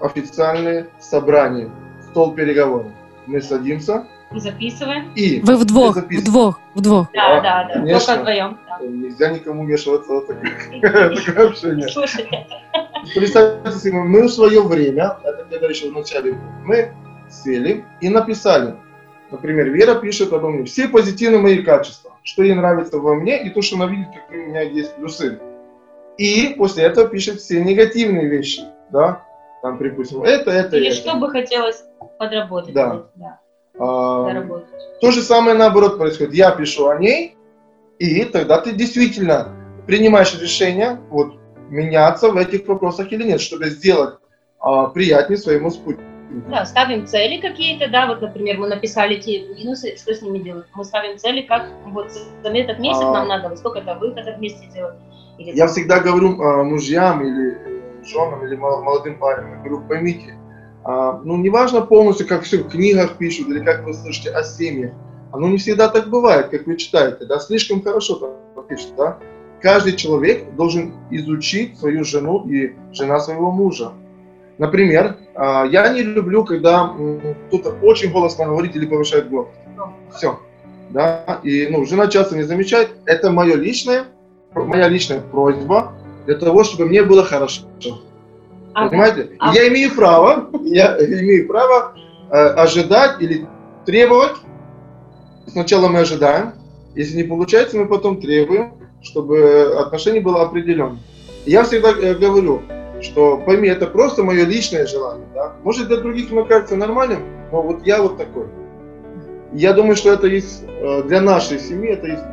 официальные 0.00 0.88
собрания, 0.98 1.70
стол 2.10 2.34
переговоров. 2.34 2.92
Мы 3.26 3.40
садимся 3.42 4.06
Записываем. 4.34 5.12
и 5.14 5.40
Ви 5.40 5.54
вдвох, 5.54 5.96
вдвох, 5.96 6.60
вдвох. 6.74 7.06
Да, 7.14 7.36
Да, 7.36 7.40
да, 7.42 7.64
да. 7.68 7.74
конечно. 7.74 8.06
Только 8.06 8.20
вдвоем. 8.20 8.58
Да. 8.68 8.86
нельзя 8.86 9.30
никому 9.30 9.64
вмешиваться 9.64 10.12
в 10.12 10.26
такое, 10.26 11.16
такое 11.26 11.48
общение. 11.48 11.88
Слушайте, 11.88 12.46
Представьте 13.14 13.78
себе, 13.78 13.98
мы 13.98 14.22
в 14.22 14.30
свое 14.30 14.62
время, 14.62 15.16
это 15.22 15.46
когда 15.50 15.68
еще 15.68 15.90
в 15.90 15.92
начале, 15.92 16.36
мы 16.64 16.92
сели 17.30 17.84
и 18.00 18.08
написали. 18.08 18.74
Например, 19.30 19.68
Вера 19.70 19.96
пишет 19.96 20.32
обо 20.32 20.50
мне 20.50 20.64
все 20.64 20.88
позитивные 20.88 21.40
мои 21.40 21.62
качества, 21.62 22.12
что 22.22 22.42
ей 22.42 22.54
нравится 22.54 22.98
во 22.98 23.14
мне 23.14 23.42
и 23.44 23.50
то, 23.50 23.60
что 23.60 23.76
она 23.76 23.86
видит, 23.86 24.08
какие 24.08 24.44
у 24.44 24.48
меня 24.48 24.62
есть 24.62 24.94
плюсы. 24.94 25.40
И 26.16 26.54
после 26.56 26.84
этого 26.84 27.08
пишет 27.08 27.40
все 27.40 27.62
негативные 27.62 28.28
вещи, 28.28 28.62
да, 28.90 29.24
там, 29.62 29.78
припустим, 29.78 30.22
это, 30.22 30.50
это, 30.50 30.76
или 30.76 30.88
это. 30.88 30.96
что 30.96 31.16
бы 31.16 31.30
хотелось 31.30 31.84
подработать. 32.18 32.72
Да. 32.72 33.06
да 33.16 33.40
А, 33.78 34.26
доработать. 34.26 34.68
То 35.00 35.10
же 35.10 35.22
самое 35.22 35.56
наоборот 35.56 35.98
происходит. 35.98 36.32
Я 36.32 36.52
пишу 36.52 36.88
о 36.88 36.98
ней, 36.98 37.36
и 37.98 38.24
тогда 38.24 38.60
ты 38.60 38.72
действительно 38.72 39.52
принимаешь 39.86 40.38
решение 40.40 41.00
вот, 41.10 41.34
меняться 41.68 42.30
в 42.30 42.36
этих 42.36 42.66
вопросах 42.66 43.12
или 43.12 43.24
нет, 43.24 43.40
чтобы 43.40 43.66
сделать 43.66 44.14
а, 44.58 44.86
приятнее 44.86 45.36
своему 45.36 45.70
спутнику. 45.70 46.15
Да, 46.48 46.64
ставим 46.64 47.06
цели 47.06 47.40
какие-то, 47.40 47.88
да, 47.88 48.06
вот, 48.06 48.20
например, 48.20 48.58
мы 48.58 48.68
написали 48.68 49.16
те 49.20 49.46
минусы, 49.54 49.96
что 49.96 50.12
с 50.12 50.22
ними 50.22 50.38
делать? 50.38 50.66
Мы 50.74 50.84
ставим 50.84 51.18
цели, 51.18 51.42
как 51.42 51.66
вот 51.86 52.10
за 52.10 52.48
этот 52.50 52.78
месяц 52.78 53.02
А. 53.02 53.12
нам 53.12 53.28
надо, 53.28 53.48
вот 53.48 53.58
сколько 53.58 53.78
это 53.78 53.94
выходов 53.94 54.36
вместе 54.36 54.66
делать. 54.74 54.96
Или 55.38 55.56
Я 55.56 55.66
всегда 55.68 56.00
говорю 56.00 56.40
а, 56.40 56.64
мужьям 56.64 57.22
или 57.22 57.52
э, 57.52 58.04
женам, 58.04 58.44
или 58.44 58.56
мол- 58.56 58.82
молодым 58.82 59.18
парням, 59.18 59.50
я 59.50 59.56
говорю, 59.58 59.82
поймите, 59.88 60.34
а, 60.84 61.20
ну, 61.24 61.36
неважно 61.36 61.82
полностью, 61.82 62.26
как 62.26 62.42
все 62.42 62.58
в 62.58 62.68
книгах 62.68 63.18
пишут, 63.18 63.48
или 63.48 63.64
как 63.64 63.84
вы 63.84 63.94
слышите 63.94 64.30
о 64.30 64.42
семьях, 64.42 64.92
оно 65.32 65.48
не 65.48 65.58
всегда 65.58 65.88
так 65.88 66.08
бывает, 66.08 66.48
как 66.48 66.66
вы 66.66 66.76
читаете, 66.76 67.26
да, 67.26 67.38
слишком 67.38 67.82
хорошо 67.82 68.16
там 68.16 68.30
пишут, 68.68 68.94
да. 68.96 69.18
Каждый 69.60 69.94
человек 69.94 70.54
должен 70.54 70.94
изучить 71.10 71.78
свою 71.78 72.04
жену 72.04 72.46
и 72.48 72.74
жена 72.92 73.18
своего 73.20 73.50
мужа. 73.50 73.92
Например, 74.58 75.16
а, 75.34 75.64
я 75.66 75.88
не 75.92 76.02
люблю, 76.02 76.44
когда 76.44 76.92
кто-то 77.48 77.76
очень 77.82 78.10
голосно 78.10 78.46
говорит 78.46 78.74
или 78.74 78.86
повышает 78.86 79.28
голос. 79.28 79.48
Все. 80.14 80.38
Да, 80.90 81.40
и 81.42 81.66
ну, 81.68 81.84
жена 81.84 82.06
часто 82.06 82.36
не 82.36 82.42
замечает. 82.42 82.90
Это 83.04 83.30
мое 83.30 83.56
личное, 83.56 84.04
моя 84.54 84.88
личная 84.88 85.20
просьба 85.20 85.92
для 86.24 86.36
того, 86.36 86.64
чтобы 86.64 86.86
мне 86.86 87.02
было 87.02 87.24
хорошо. 87.24 87.62
А, 88.72 88.88
Понимаете? 88.88 89.30
а- 89.38 89.54
Я 89.54 89.68
имею 89.68 89.94
право, 89.94 90.50
я 90.62 90.96
имею 90.98 91.46
право 91.48 91.94
э, 92.30 92.36
ожидать 92.36 93.20
или 93.20 93.46
требовать. 93.84 94.36
Сначала 95.46 95.88
мы 95.88 96.00
ожидаем, 96.00 96.52
если 96.94 97.16
не 97.16 97.22
получается, 97.22 97.76
мы 97.76 97.86
потом 97.86 98.20
требуем, 98.20 98.74
чтобы 99.02 99.74
отношение 99.78 100.20
было 100.20 100.42
определенным. 100.42 101.00
Я 101.46 101.62
всегда 101.64 101.90
э, 101.90 102.14
говорю, 102.14 102.62
что 103.01 103.37
пойми, 103.37 103.67
это 103.67 103.87
просто 103.87 104.23
мое 104.23 104.45
личное 104.45 104.85
желание. 104.85 105.27
Да? 105.33 105.53
Может 105.63 105.87
для 105.87 105.97
других 105.97 106.31
оно 106.31 106.45
кажется 106.45 106.75
нормальным, 106.75 107.19
но 107.51 107.61
вот 107.61 107.85
я 107.85 108.01
вот 108.01 108.17
такой. 108.17 108.45
Я 109.53 109.73
думаю, 109.73 109.95
что 109.95 110.11
это 110.13 110.27
есть 110.27 110.63
э, 110.63 111.03
для 111.03 111.21
нашей 111.21 111.59
семьи, 111.59 111.89
это 111.89 112.07
есть 112.07 112.23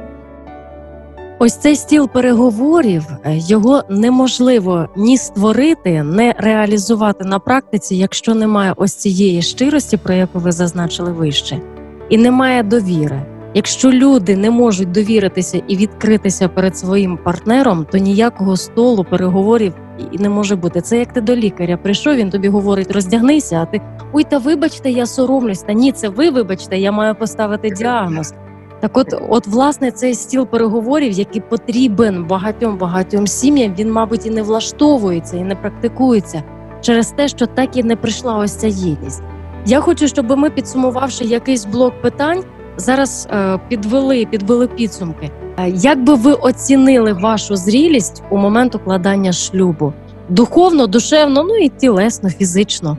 Ось 1.41 1.57
цей 1.57 1.77
стіл 1.77 2.09
переговорів 2.09 3.03
е, 3.25 3.37
його 3.37 3.83
неможливо 3.89 4.89
ні 4.97 5.19
створити, 5.19 6.03
не 6.03 6.35
реалізувати 6.39 7.25
на 7.25 7.39
практиці, 7.39 7.97
якщо 7.97 8.35
немає 8.35 8.75
ось 8.77 8.95
цієї 8.95 9.43
щирості, 9.43 9.97
про 9.97 10.15
яку 10.15 10.39
ви 10.39 10.53
зазначили 10.53 11.13
вище, 11.13 11.61
і 12.09 12.19
немає 12.19 12.63
довіри. 12.63 13.23
Якщо 13.56 13.92
люди 13.92 14.36
не 14.36 14.52
можуть 14.52 14.92
довіритися 14.92 15.62
і 15.68 15.78
відкритися 15.78 16.48
перед 16.48 16.78
своїм 16.78 17.18
партнером, 17.18 17.86
то 17.92 17.98
ніякого 17.98 18.58
столу 18.58 19.04
переговорів 19.04 19.74
і 20.12 20.18
не 20.18 20.30
може 20.30 20.56
бути. 20.56 20.82
Це 20.82 21.00
як 21.00 21.14
ти 21.14 21.22
до 21.22 21.36
лікаря 21.36 21.78
прийшов, 21.78 22.16
він 22.16 22.30
тобі 22.30 22.48
говорить, 22.48 22.92
роздягнися, 22.92 23.62
а 23.62 23.66
ти 23.66 23.82
ой, 24.14 24.24
та 24.24 24.38
вибачте, 24.38 24.92
я 24.92 25.06
соромлюсь. 25.06 25.62
Та 25.62 25.74
ні, 25.74 25.92
це 25.92 26.10
ви 26.10 26.30
вибачте, 26.30 26.78
я 26.78 26.92
маю 26.92 27.16
поставити 27.16 27.70
діагноз. 27.70 28.34
Так, 28.80 28.98
от, 28.98 29.14
от, 29.30 29.48
власне, 29.48 29.92
цей 29.92 30.16
стіл 30.16 30.48
переговорів, 30.48 31.12
який 31.12 31.42
потрібен 31.42 32.24
багатьом 32.24 32.78
багатьом 32.78 33.28
сім'ям, 33.28 33.76
він, 33.80 33.92
мабуть, 33.92 34.26
і 34.26 34.30
не 34.30 34.42
влаштовується, 34.42 35.38
і 35.38 35.44
не 35.44 35.56
практикується 35.56 36.44
через 36.82 37.12
те, 37.12 37.28
що 37.28 37.46
так 37.46 37.78
і 37.78 37.84
не 37.84 37.96
прийшла 37.96 38.38
ось 38.38 38.56
ця 38.56 38.68
єдність. 38.68 39.24
Я 39.66 39.80
хочу, 39.80 40.08
щоб 40.08 40.38
ми, 40.38 40.50
підсумувавши 40.50 41.26
якийсь 41.26 41.66
блок 41.66 42.02
питань, 42.02 42.44
зараз 42.77 43.29
е, 43.31 43.61
підвели, 43.69 44.27
підвели 44.27 44.67
підсумки. 44.67 45.31
Е, 45.59 45.71
як 45.71 46.05
би 46.05 46.15
ви 46.15 46.33
оцінили 46.33 47.13
вашу 47.13 47.57
зрілість 47.57 48.23
у 48.31 48.37
момент 48.37 48.75
укладання 48.75 49.33
шлюбу? 49.33 49.93
Духовно, 50.29 50.87
душевно, 50.87 51.45
ну 51.45 51.57
і 51.57 51.69
тілесно, 51.69 52.31
фізично. 52.31 52.99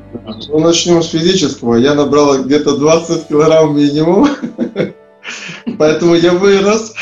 Ну, 0.49 0.59
начнем 0.59 1.01
с 1.01 1.09
физического. 1.09 1.77
Я 1.77 1.95
набрала 1.95 2.37
где-то 2.37 2.77
20 2.77 3.23
килограмм 3.23 3.75
минимум. 3.75 4.27
Поэтому 5.79 6.15
я 6.15 6.31
вырос. 6.31 6.93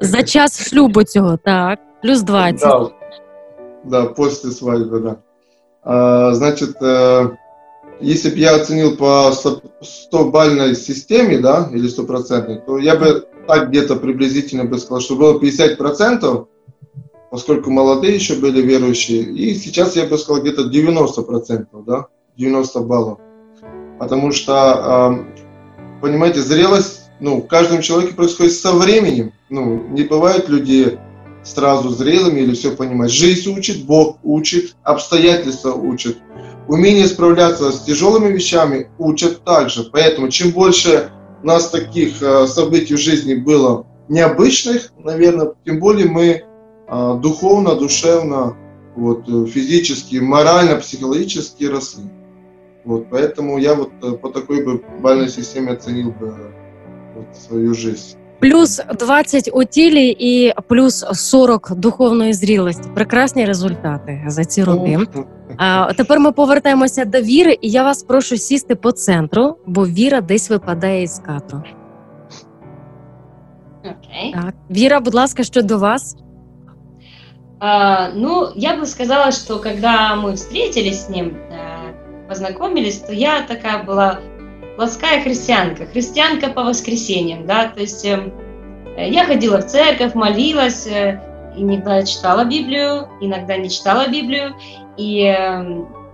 За 0.00 0.22
час 0.22 0.68
шлюбу 0.68 1.02
цього, 1.04 1.38
так, 1.44 1.78
плюс 2.02 2.22
20. 2.22 2.60
Да, 2.60 2.90
да, 3.84 4.04
после 4.04 4.50
свадьбы, 4.50 5.00
да. 5.00 5.16
А, 5.82 6.34
значит, 6.34 6.76
э, 6.82 7.30
если 7.99 8.29
бы 8.29 8.37
я 8.37 8.55
оценил 8.55 8.95
по 8.95 9.31
100-бальной 10.11 10.75
системе, 10.75 11.39
да, 11.39 11.69
или 11.73 11.87
100%, 11.89 12.65
то 12.65 12.77
я 12.77 12.95
бы 12.95 13.27
так 13.47 13.69
где-то 13.69 13.95
приблизительно 13.95 14.65
бы 14.65 14.77
сказал, 14.77 14.99
что 14.99 15.15
было 15.15 15.39
50%, 15.39 16.47
поскольку 17.31 17.71
молодые 17.71 18.15
еще 18.15 18.35
были 18.35 18.61
верующие, 18.61 19.23
и 19.23 19.53
сейчас 19.55 19.95
я 19.95 20.05
бы 20.05 20.17
сказал 20.17 20.41
где-то 20.41 20.69
90%, 20.69 21.67
да, 21.85 22.07
90 22.37 22.79
баллов. 22.81 23.19
Потому 23.99 24.31
что, 24.31 25.25
понимаете, 26.01 26.41
зрелость, 26.41 27.09
ну, 27.19 27.41
в 27.41 27.47
каждом 27.47 27.81
человеке 27.81 28.13
происходит 28.13 28.53
со 28.53 28.73
временем. 28.73 29.33
Ну, 29.49 29.87
не 29.89 30.03
бывает 30.03 30.49
людей 30.49 30.99
сразу 31.43 31.89
зрелыми 31.89 32.41
или 32.41 32.53
все 32.53 32.71
понимать. 32.75 33.11
Жизнь 33.11 33.49
учит, 33.57 33.85
Бог 33.85 34.17
учит, 34.23 34.75
обстоятельства 34.83 35.73
учат. 35.73 36.17
Умение 36.68 37.06
справляться 37.06 37.72
с 37.72 37.82
тяжелыми 37.82 38.32
вещами 38.32 38.88
учат 38.98 39.44
также. 39.44 39.84
Поэтому 39.84 40.28
чем 40.28 40.50
больше 40.50 41.10
у 41.42 41.46
нас 41.46 41.70
таких 41.70 42.22
э, 42.22 42.46
событий 42.46 42.94
в 42.94 42.98
жизни 42.98 43.34
было 43.34 43.86
необычных, 44.08 44.92
наверное, 44.98 45.54
тем 45.64 45.80
более 45.80 46.06
мы 46.06 46.42
а, 46.88 47.14
духовно, 47.14 47.74
душевно, 47.74 48.56
вот, 48.96 49.28
э, 49.28 49.46
физически, 49.46 50.16
морально, 50.16 50.76
психологически 50.76 51.64
росли. 51.64 52.04
Вот, 52.84 53.06
поэтому 53.10 53.58
я 53.58 53.74
вот 53.74 53.90
э, 54.02 54.12
по 54.12 54.28
такой 54.28 54.64
бы 54.64 54.82
бальной 55.00 55.28
системе 55.28 55.72
оценил 55.72 56.10
бы 56.10 56.34
вот, 57.14 57.36
свою 57.36 57.74
жизнь. 57.74 58.16
Плюс 58.40 58.80
20 58.98 59.50
у 59.52 59.64
тілі 59.64 60.16
і 60.18 60.52
плюс 60.68 61.04
40 61.12 61.72
духовної 61.76 62.32
зрілості. 62.32 62.88
Прекрасні 62.94 63.44
результати 63.44 64.24
за 64.26 64.44
ці 64.44 64.64
роки. 64.64 64.98
А 65.56 65.92
тепер 65.92 66.20
ми 66.20 66.32
повертаємося 66.32 67.04
до 67.04 67.20
віри, 67.20 67.58
і 67.60 67.70
я 67.70 67.82
вас 67.82 68.02
прошу 68.02 68.36
сісти 68.36 68.74
по 68.74 68.92
центру, 68.92 69.56
бо 69.66 69.86
віра 69.86 70.20
десь 70.20 70.50
випадає 70.50 71.02
із 71.02 71.18
кадру. 71.18 71.62
Окей. 73.80 74.32
Так, 74.32 74.54
Віра, 74.70 75.00
будь 75.00 75.14
ласка, 75.14 75.44
що 75.44 75.62
до 75.62 75.78
вас? 75.78 76.16
А, 77.60 78.10
ну, 78.14 78.48
я 78.56 78.76
бы 78.76 78.86
сказала, 78.86 79.30
что 79.32 79.58
когда 79.58 80.16
мы 80.16 80.34
встретились 80.34 81.06
с 81.06 81.08
ним, 81.08 81.36
э, 81.36 82.28
познакомились, 82.28 82.98
то 82.98 83.12
я 83.12 83.42
такая 83.42 83.84
была 83.84 84.18
плоская 84.76 85.22
христианка, 85.22 85.86
христианка 85.86 86.48
по 86.48 86.64
воскресеньям, 86.64 87.46
да, 87.46 87.68
то 87.68 87.80
есть 87.80 88.04
э, 88.04 88.32
я 88.96 89.24
ходила 89.24 89.58
в 89.58 89.66
церковь, 89.66 90.14
молилась, 90.14 90.88
э, 90.88 91.20
иногда 91.56 92.02
читала 92.02 92.44
Библию, 92.44 93.08
иногда 93.20 93.56
не 93.56 93.70
читала 93.70 94.08
Библию, 94.08 94.56
и 94.97 95.33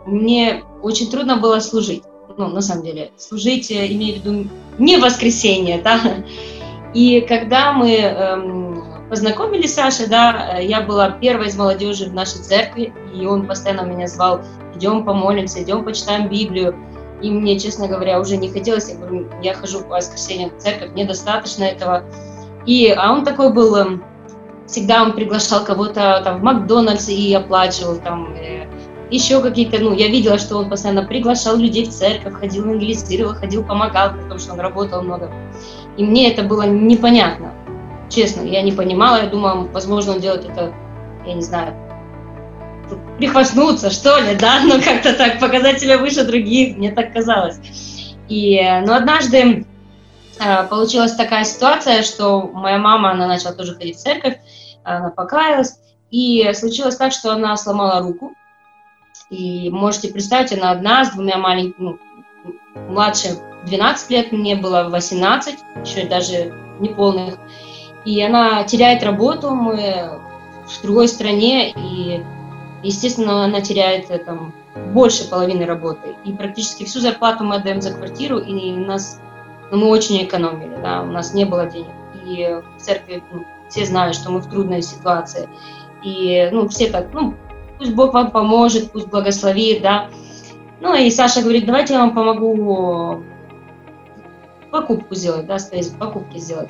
мне 0.05 0.63
очень 0.81 1.09
трудно 1.09 1.37
было 1.37 1.59
служить, 1.59 2.03
ну, 2.37 2.47
на 2.47 2.61
самом 2.61 2.83
деле, 2.83 3.11
служить, 3.17 3.71
э, 3.71 3.87
имею 3.87 4.15
в 4.15 4.25
виду 4.25 4.49
не 4.77 4.97
воскресенье, 4.97 5.81
да, 5.81 5.99
и 6.93 7.21
когда 7.21 7.73
мы 7.73 7.95
эм, 7.95 9.09
познакомились 9.09 9.71
с 9.71 9.75
Сашей, 9.75 10.07
да, 10.07 10.57
э, 10.57 10.65
я 10.65 10.81
была 10.81 11.09
первой 11.09 11.47
из 11.47 11.57
молодежи 11.57 12.05
в 12.05 12.13
нашей 12.13 12.41
церкви, 12.41 12.93
и 13.15 13.25
он 13.25 13.47
постоянно 13.47 13.81
меня 13.81 14.07
звал, 14.07 14.41
идем 14.75 15.03
помолимся, 15.03 15.63
идем 15.63 15.83
почитаем 15.83 16.29
Библию. 16.29 16.75
И 17.21 17.31
мне, 17.31 17.57
честно 17.57 17.87
говоря, 17.87 18.19
уже 18.19 18.37
не 18.37 18.49
хотелось, 18.49 18.89
я 18.89 18.97
говорю, 18.97 19.27
я 19.41 19.53
хожу 19.53 19.81
по 19.81 19.95
воскресеньям 19.95 20.51
в 20.51 20.57
церковь, 20.57 20.91
мне 20.91 21.05
достаточно 21.05 21.63
этого. 21.63 22.03
И, 22.65 22.89
а 22.89 23.11
он 23.11 23.23
такой 23.23 23.51
был, 23.51 23.75
эм, 23.75 24.03
всегда 24.67 25.03
он 25.03 25.13
приглашал 25.13 25.63
кого-то 25.63 26.21
там 26.23 26.39
в 26.39 26.43
Макдональдс 26.43 27.09
и 27.09 27.33
оплачивал 27.33 27.97
там 27.97 28.33
э, 28.35 28.62
еще 29.10 29.41
какие-то, 29.41 29.79
ну, 29.79 29.93
я 29.93 30.07
видела, 30.07 30.38
что 30.38 30.57
он 30.57 30.69
постоянно 30.69 31.03
приглашал 31.03 31.57
людей 31.57 31.86
в 31.86 31.89
церковь, 31.89 32.33
ходил 32.33 32.65
евангелизировал, 32.65 33.36
ходил, 33.36 33.63
помогал, 33.63 34.13
потому 34.13 34.39
что 34.39 34.53
он 34.53 34.60
работал 34.60 35.01
много. 35.01 35.31
И 35.98 36.03
мне 36.03 36.31
это 36.31 36.43
было 36.43 36.63
непонятно, 36.63 37.53
честно, 38.10 38.41
я 38.41 38.62
не 38.62 38.72
понимала, 38.72 39.22
я 39.22 39.27
думала, 39.27 39.67
возможно, 39.72 40.13
он 40.13 40.19
делает 40.19 40.45
это, 40.45 40.74
я 41.25 41.33
не 41.33 41.41
знаю, 41.41 41.74
прихвастнуться, 43.17 43.89
что 43.89 44.17
ли, 44.19 44.36
да, 44.36 44.62
ну 44.63 44.81
как-то 44.81 45.13
так, 45.13 45.39
показать 45.39 45.83
выше 46.00 46.24
других, 46.25 46.77
мне 46.77 46.91
так 46.91 47.13
казалось. 47.13 47.60
И, 48.29 48.60
но 48.86 48.95
однажды 48.95 49.65
э, 50.39 50.63
получилась 50.69 51.13
такая 51.13 51.43
ситуация, 51.43 52.03
что 52.03 52.41
моя 52.41 52.77
мама, 52.77 53.12
она 53.12 53.27
начала 53.27 53.53
тоже 53.53 53.75
ходить 53.75 53.98
в 53.98 54.01
церковь, 54.01 54.38
она 54.83 55.10
покаялась, 55.10 55.79
и 56.12 56.51
случилось 56.53 56.95
так, 56.95 57.12
что 57.12 57.31
она 57.31 57.55
сломала 57.57 58.01
руку, 58.01 58.33
и 59.33 59.69
можете 59.71 60.09
представить, 60.09 60.53
она 60.53 60.71
одна 60.71 61.03
с 61.03 61.11
двумя 61.11 61.37
маленькими, 61.37 61.73
ну, 61.79 61.99
младше 62.87 63.39
12 63.65 64.09
лет, 64.11 64.31
мне 64.31 64.55
было 64.55 64.89
18, 64.89 65.57
еще 65.83 66.05
даже 66.05 66.53
неполных, 66.79 67.39
и 68.05 68.21
она 68.21 68.63
теряет 68.63 69.03
работу, 69.03 69.55
мы 69.55 70.19
в 70.67 70.81
другой 70.83 71.07
стране, 71.07 71.71
и 71.71 72.23
естественно, 72.84 73.45
она 73.45 73.62
теряет 73.62 74.12
э, 74.12 74.19
там, 74.19 74.53
больше 74.93 75.27
половины 75.27 75.65
работы. 75.65 76.15
И 76.25 76.34
практически 76.34 76.86
всю 76.86 76.99
зарплату 76.99 77.43
мы 77.43 77.55
отдаем 77.55 77.81
за 77.81 77.93
квартиру, 77.93 78.38
и 78.38 78.71
у 78.73 78.86
нас, 78.86 79.19
ну, 79.71 79.77
мы 79.77 79.88
очень 79.88 80.23
экономили, 80.23 80.77
да, 80.81 81.01
у 81.01 81.08
нас 81.08 81.34
не 81.34 81.45
было 81.45 81.65
денег. 81.65 81.91
И 82.23 82.62
в 82.77 82.81
церкви 82.81 83.23
ну, 83.31 83.45
все 83.69 83.86
знают, 83.86 84.15
что 84.15 84.31
мы 84.31 84.41
в 84.41 84.49
трудной 84.49 84.84
ситуации. 84.84 85.49
И, 86.03 86.49
ну, 86.51 86.67
все 86.67 86.89
так, 86.89 87.08
ну, 87.13 87.36
пусть 87.84 87.96
Бог 87.96 88.13
вам 88.13 88.32
поможет, 88.32 88.91
пусть 88.91 89.08
благословит, 89.08 89.82
да. 89.82 90.08
Ну, 90.80 90.96
и 90.96 91.10
Саша 91.10 91.41
говорит, 91.41 91.65
давайте 91.65 91.93
я 91.93 92.00
вам 92.00 92.15
помогу 92.15 93.24
покупку 94.72 95.15
сделать, 95.15 95.46
да, 95.46 95.58
покупки 96.00 96.38
сделать. 96.38 96.69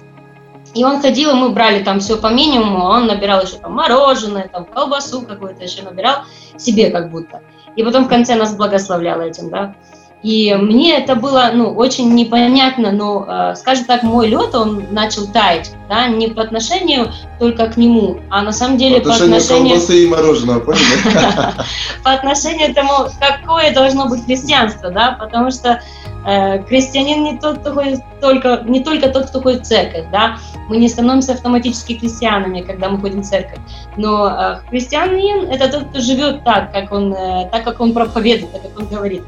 И 0.74 0.84
он 0.84 1.02
ходил, 1.02 1.32
и 1.32 1.34
мы 1.36 1.50
брали 1.50 1.84
там 1.84 2.00
все 2.00 2.18
по 2.18 2.34
минимуму, 2.34 2.88
а 2.88 2.98
он 2.98 3.06
набирал 3.06 3.44
еще 3.44 3.58
там 3.58 3.74
мороженое, 3.74 4.50
там 4.52 4.66
колбасу 4.66 5.22
какую-то 5.22 5.64
еще 5.64 5.84
набирал 5.84 6.24
себе 6.58 6.90
как 6.90 7.12
будто. 7.12 7.42
И 7.76 7.84
потом 7.84 8.06
в 8.06 8.08
конце 8.08 8.36
нас 8.36 8.56
благословлял 8.56 9.22
этим, 9.22 9.52
да. 9.52 9.76
И 10.24 10.56
мне 10.56 10.98
это 10.98 11.16
было, 11.16 11.52
ну, 11.54 11.72
очень 11.72 12.14
непонятно, 12.16 12.94
но, 12.94 13.26
э, 13.28 13.56
скажем 13.56 13.84
так, 13.84 14.04
мой 14.04 14.30
лед, 14.30 14.56
он 14.56 14.86
начал 14.90 15.28
таять, 15.28 15.76
да, 15.90 16.08
не 16.08 16.30
по 16.30 16.42
отношению 16.42 17.12
только 17.40 17.68
к 17.68 17.76
нему, 17.76 18.20
а 18.30 18.42
на 18.42 18.54
самом 18.54 18.78
деле 18.78 19.02
по 19.02 19.14
отношению... 19.14 19.76
колбасы 19.76 20.04
и 20.04 20.08
мороженого, 20.08 20.60
поняли? 20.62 20.82
По 22.04 22.14
отношению 22.14 22.72
к 22.72 22.76
тому, 22.76 23.10
какое 23.20 23.74
должно 23.74 24.08
быть 24.08 24.24
христианство, 24.24 24.92
да, 24.92 25.18
потому 25.20 25.52
что 25.52 25.82
э, 26.26 26.64
христианин 26.64 27.24
не 27.24 27.38
тот, 27.38 27.60
кто 27.60 27.74
ходит 27.74 28.00
только, 28.22 28.64
не 28.66 28.82
только 28.82 29.10
тот, 29.10 29.26
кто 29.26 29.42
ходит 29.42 29.64
в 29.64 29.68
церковь, 29.68 30.06
да, 30.10 30.38
мы 30.70 30.78
не 30.78 30.88
становимся 30.88 31.34
автоматически 31.34 31.98
христианами, 31.98 32.62
когда 32.62 32.88
мы 32.88 32.98
ходим 33.00 33.24
в 33.24 33.26
церковь, 33.26 33.60
но 33.98 34.28
э, 34.30 34.70
христианин 34.70 35.50
это 35.52 35.70
тот, 35.70 35.90
кто 35.90 36.00
живет 36.00 36.46
так, 36.46 36.72
как 36.72 36.94
он, 36.94 37.14
так, 37.52 37.66
как 37.66 37.82
он 37.82 37.92
проповедует, 37.92 38.54
так, 38.54 38.62
как 38.62 38.80
он 38.80 38.88
говорит. 38.88 39.24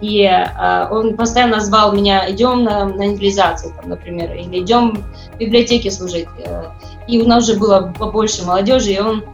И 0.00 0.22
э, 0.22 0.88
он 0.90 1.16
постоянно 1.16 1.60
звал 1.60 1.92
меня, 1.92 2.30
идем 2.30 2.62
на, 2.62 2.84
на 2.84 3.02
евангелизацию, 3.02 3.74
там, 3.74 3.90
например, 3.90 4.32
или 4.32 4.60
идем 4.60 5.04
в 5.34 5.38
библиотеке 5.38 5.90
служить. 5.90 6.28
Э, 6.38 6.66
и 7.08 7.20
у 7.20 7.26
нас 7.26 7.48
уже 7.48 7.58
было 7.58 7.92
побольше 7.98 8.44
молодежи, 8.44 8.92
и 8.92 9.00
он 9.00 9.24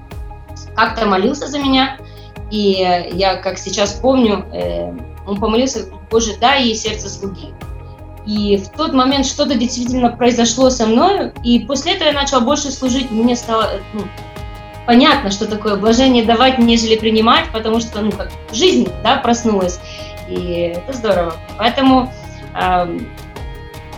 как-то 0.74 1.06
молился 1.06 1.48
за 1.48 1.58
меня. 1.58 1.98
И 2.50 3.08
я, 3.12 3.36
как 3.36 3.58
сейчас 3.58 3.94
помню, 3.94 4.46
э, 4.52 4.92
он 5.26 5.38
помолился, 5.38 5.86
Боже, 6.10 6.32
дай 6.40 6.64
ей 6.64 6.74
сердце 6.74 7.10
слуги. 7.10 7.52
И 8.26 8.56
в 8.56 8.68
тот 8.70 8.94
момент 8.94 9.26
что-то 9.26 9.54
действительно 9.54 10.08
произошло 10.10 10.70
со 10.70 10.86
мной, 10.86 11.32
и 11.42 11.58
после 11.60 11.92
этого 11.94 12.08
я 12.08 12.14
начала 12.14 12.40
больше 12.40 12.70
служить, 12.70 13.10
мне 13.10 13.36
стало 13.36 13.68
ну, 13.92 14.02
понятно, 14.86 15.30
что 15.30 15.46
такое 15.46 15.76
блажение 15.76 16.24
давать, 16.24 16.58
нежели 16.58 16.96
принимать, 16.96 17.50
потому 17.52 17.80
что, 17.80 18.00
ну, 18.00 18.10
как 18.12 18.30
жизнь, 18.50 18.88
да, 19.02 19.16
проснулась 19.16 19.78
и 20.28 20.74
это 20.76 20.92
здорово. 20.92 21.36
Поэтому 21.58 22.12
э, 22.54 22.98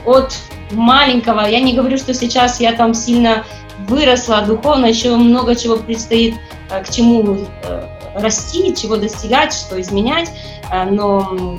от 0.05 0.37
маленького, 0.71 1.41
я 1.47 1.61
не 1.61 1.75
говорю, 1.75 1.99
что 1.99 2.15
сейчас 2.15 2.61
я 2.61 2.73
там 2.73 2.95
сильно 2.95 3.45
выросла 3.89 4.43
духовно, 4.43 4.87
еще 4.87 5.15
много 5.17 5.55
чего 5.55 5.77
предстоит, 5.77 6.35
э, 6.71 6.83
к 6.83 6.91
чему 6.91 7.39
э, 7.65 7.89
расти, 8.15 8.75
чего 8.75 8.97
достигать, 8.97 9.53
что 9.53 9.81
изменять, 9.81 10.31
э, 10.73 10.91
но 10.91 11.59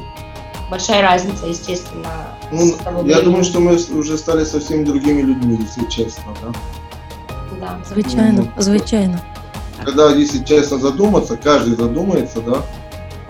большая 0.69 1.01
разница, 1.01 1.47
естественно. 1.47 2.27
Ну, 2.51 2.75
я 3.05 3.21
думаю, 3.21 3.43
что 3.43 3.59
мы 3.59 3.75
уже 3.75 4.17
стали 4.17 4.43
совсем 4.43 4.85
другими 4.85 5.21
людьми, 5.21 5.59
если 5.61 5.89
честно, 5.89 6.33
да? 6.41 6.53
Да. 7.59 7.79
Звичайно, 7.89 8.51
звичайно. 8.57 9.21
Когда, 9.83 10.11
если 10.11 10.43
честно 10.43 10.77
задуматься, 10.77 11.37
каждый 11.37 11.75
задумается, 11.75 12.41
да, 12.41 12.61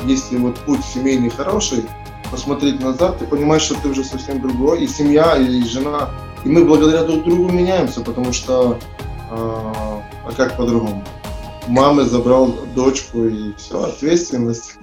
если 0.07 0.37
вот 0.37 0.59
путь 0.61 0.85
семейный 0.85 1.31
хороший, 1.31 1.85
посмотреть 2.31 2.81
назад, 2.81 3.18
ты 3.18 3.26
понимаешь, 3.26 3.62
что 3.62 3.74
ты 3.74 3.88
уже 3.88 4.05
совсем 4.05 4.40
другой, 4.40 4.85
и 4.85 4.88
семья, 4.88 5.37
и 5.37 5.62
жена. 5.64 6.11
И 6.44 6.48
мы 6.48 6.64
благодаря 6.64 7.05
друг 7.05 7.24
другу 7.24 7.50
меняемся, 7.50 8.00
потому 8.00 8.33
что, 8.33 8.78
а, 9.31 10.02
а 10.24 10.33
как 10.37 10.57
по-другому? 10.57 11.02
Мами 11.68 12.05
забрав 12.05 12.55
дочку 12.74 13.24
і 13.24 13.55
все, 13.57 13.74
ответственность. 13.74 14.78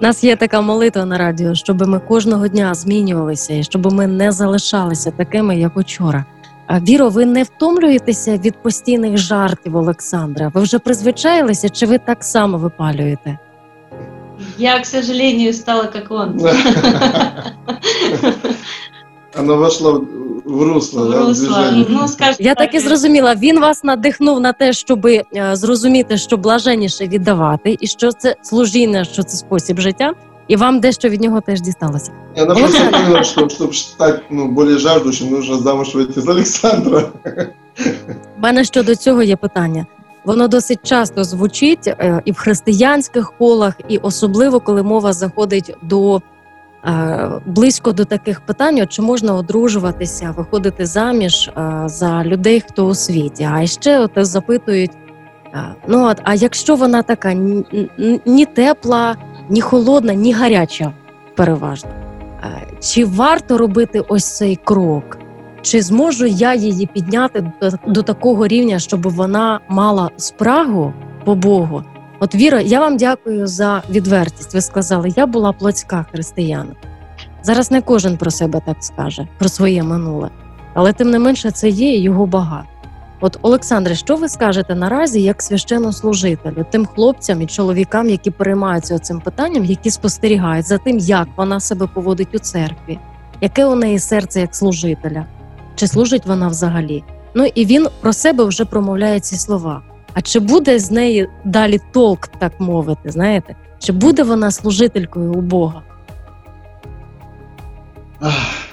У 0.00 0.02
нас 0.02 0.24
є 0.24 0.36
така 0.36 0.60
молитва 0.60 1.04
на 1.04 1.18
радіо, 1.18 1.54
щоб 1.54 1.88
ми 1.88 1.98
кожного 2.00 2.48
дня 2.48 2.74
змінювалися 2.74 3.54
і 3.54 3.62
щоб 3.62 3.92
ми 3.92 4.06
не 4.06 4.32
залишалися 4.32 5.10
такими, 5.10 5.58
як 5.58 5.76
учора. 5.76 6.24
А 6.66 6.80
Віро, 6.80 7.08
ви 7.08 7.26
не 7.26 7.42
втомлюєтеся 7.42 8.36
від 8.36 8.62
постійних 8.62 9.16
жартів 9.16 9.76
Олександра? 9.76 10.50
Ви 10.54 10.60
вже 10.62 10.78
призвичаїлися, 10.78 11.68
чи 11.68 11.86
ви 11.86 11.98
так 11.98 12.24
само 12.24 12.58
випалюєте? 12.58 13.38
Я, 14.58 14.78
к 14.78 14.84
сожалению, 14.86 15.52
стала 15.52 15.84
как 15.84 16.10
он. 16.10 16.40
Она 19.36 19.54
вошла 19.54 19.92
в 20.44 20.62
русло, 20.62 21.06
В 21.06 21.10
да, 21.10 21.18
русло. 21.20 21.46
движение. 21.48 21.86
Ну, 21.88 22.08
скажем 22.08 22.36
Я 22.38 22.54
так 22.54 22.74
і 22.74 22.76
е, 22.76 22.80
зрозуміла. 22.80 23.34
Він 23.34 23.60
вас 23.60 23.84
надихнув 23.84 24.40
на 24.40 24.52
те, 24.52 24.72
щоб 24.72 25.08
зрозуміти, 25.52 26.16
що 26.18 26.36
блаженніше 26.36 27.06
віддавати, 27.06 27.76
і 27.80 27.86
що 27.86 28.12
це 28.12 28.36
служіння, 28.42 29.04
що 29.04 29.22
це 29.22 29.36
спосіб 29.36 29.80
життя. 29.80 30.12
І 30.48 30.56
вам 30.56 30.80
дещо 30.80 31.08
від 31.08 31.20
нього 31.20 31.40
теж 31.40 31.60
дісталося. 31.60 32.12
И 32.36 32.42
она 32.42 32.54
просто 32.54 32.90
поняла, 32.90 33.24
что 33.24 33.40
чтобы 33.48 33.72
стать 33.72 34.22
ну, 34.30 34.48
более 34.48 34.78
жаждущим, 34.78 35.30
нужно 35.30 35.58
замуж 35.58 35.94
выйти 35.94 36.20
за 36.20 36.30
Александра. 36.32 37.02
У 38.38 38.40
мене 38.40 38.64
щодо 38.64 38.94
цього 38.96 39.22
є 39.22 39.36
питання. 39.36 39.86
Воно 40.29 40.47
досить 40.47 40.79
часто 40.83 41.23
звучить 41.23 41.87
е, 41.87 42.21
і 42.25 42.31
в 42.31 42.37
християнських 42.37 43.33
колах, 43.37 43.73
і 43.87 43.97
особливо 43.97 44.59
коли 44.59 44.83
мова 44.83 45.13
заходить 45.13 45.75
до 45.81 46.21
е, 46.85 47.29
близько 47.45 47.91
до 47.91 48.05
таких 48.05 48.41
питань, 48.41 48.87
чи 48.87 49.01
можна 49.01 49.35
одружуватися, 49.35 50.33
виходити 50.37 50.85
заміж 50.85 51.47
е, 51.47 51.83
за 51.85 52.23
людей, 52.23 52.63
хто 52.67 52.85
у 52.85 52.95
світі. 52.95 53.49
А 53.53 53.67
ще 53.67 53.99
от 53.99 54.11
запитують: 54.15 54.91
ну 55.87 56.05
от, 56.05 56.17
а 56.23 56.35
якщо 56.35 56.75
вона 56.75 57.01
така 57.01 57.33
ні, 58.25 58.45
тепла, 58.45 59.15
ні 59.49 59.61
холодна, 59.61 60.13
ні 60.13 60.33
гаряча, 60.33 60.93
переважно, 61.35 61.89
чи 62.79 63.05
варто 63.05 63.57
робити 63.57 64.03
ось 64.07 64.37
цей 64.37 64.55
крок? 64.55 65.18
Чи 65.61 65.81
зможу 65.81 66.25
я 66.25 66.55
її 66.55 66.85
підняти 66.85 67.51
до, 67.61 67.71
до 67.87 68.03
такого 68.03 68.47
рівня, 68.47 68.79
щоб 68.79 69.09
вона 69.09 69.59
мала 69.69 70.09
спрагу 70.17 70.93
по 71.25 71.35
Богу? 71.35 71.83
От 72.19 72.35
Віра, 72.35 72.61
я 72.61 72.79
вам 72.79 72.97
дякую 72.97 73.47
за 73.47 73.83
відвертість. 73.89 74.53
Ви 74.53 74.61
сказали, 74.61 75.13
я 75.15 75.25
була 75.25 75.51
плотська 75.51 76.05
християнка. 76.11 76.75
Зараз 77.43 77.71
не 77.71 77.81
кожен 77.81 78.17
про 78.17 78.31
себе 78.31 78.61
так 78.65 78.77
скаже, 78.79 79.27
про 79.37 79.49
своє 79.49 79.83
минуле, 79.83 80.29
але 80.73 80.93
тим 80.93 81.09
не 81.11 81.19
менше 81.19 81.51
це 81.51 81.69
є 81.69 81.97
його 81.97 82.25
багато. 82.25 82.67
От, 83.21 83.39
Олександре, 83.41 83.95
що 83.95 84.15
ви 84.15 84.29
скажете 84.29 84.75
наразі 84.75 85.21
як 85.21 85.41
священнослужителю, 85.41 86.65
тим 86.71 86.85
хлопцям 86.85 87.41
і 87.41 87.45
чоловікам, 87.45 88.09
які 88.09 88.31
переймаються 88.31 88.99
цим 88.99 89.19
питанням, 89.19 89.65
які 89.65 89.91
спостерігають 89.91 90.67
за 90.67 90.77
тим, 90.77 90.97
як 90.97 91.27
вона 91.35 91.59
себе 91.59 91.87
поводить 91.87 92.35
у 92.35 92.39
церкві, 92.39 92.99
яке 93.41 93.65
у 93.65 93.75
неї 93.75 93.99
серце 93.99 94.41
як 94.41 94.55
служителя, 94.55 95.25
чи 95.78 95.86
служить 95.86 96.26
вона 96.26 96.48
взагалі? 96.48 97.04
Ну 97.34 97.46
і 97.54 97.66
він 97.66 97.88
про 98.00 98.12
себе 98.12 98.44
вже 98.44 98.64
промовляє 98.64 99.20
ці 99.20 99.36
слова. 99.36 99.82
А 100.14 100.22
чи 100.22 100.40
буде 100.40 100.78
з 100.78 100.90
неї 100.90 101.28
далі 101.44 101.80
толк, 101.92 102.26
так 102.26 102.60
мовити, 102.60 103.10
знаєте? 103.10 103.56
Чи 103.78 103.92
буде 103.92 104.22
вона 104.22 104.50
служителькою 104.50 105.32
у 105.32 105.40
Бога? 105.40 105.82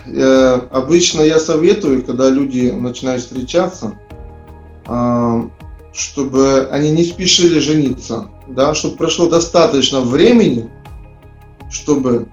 Э, 0.08 0.62
Обычно 0.72 1.22
я 1.22 1.40
советую, 1.40 2.04
когда 2.04 2.30
люди 2.30 2.72
начинают 2.72 3.22
встречаться, 3.22 3.92
а, 4.86 5.44
чтобы 5.94 6.68
они 6.72 6.92
не 6.92 7.04
спешили 7.04 7.60
жениться, 7.60 8.26
да, 8.48 8.74
чтобы 8.74 8.98
прошло 8.98 9.28
достаточно 9.28 10.02
времени, 10.02 10.70
чтобы 11.70 12.28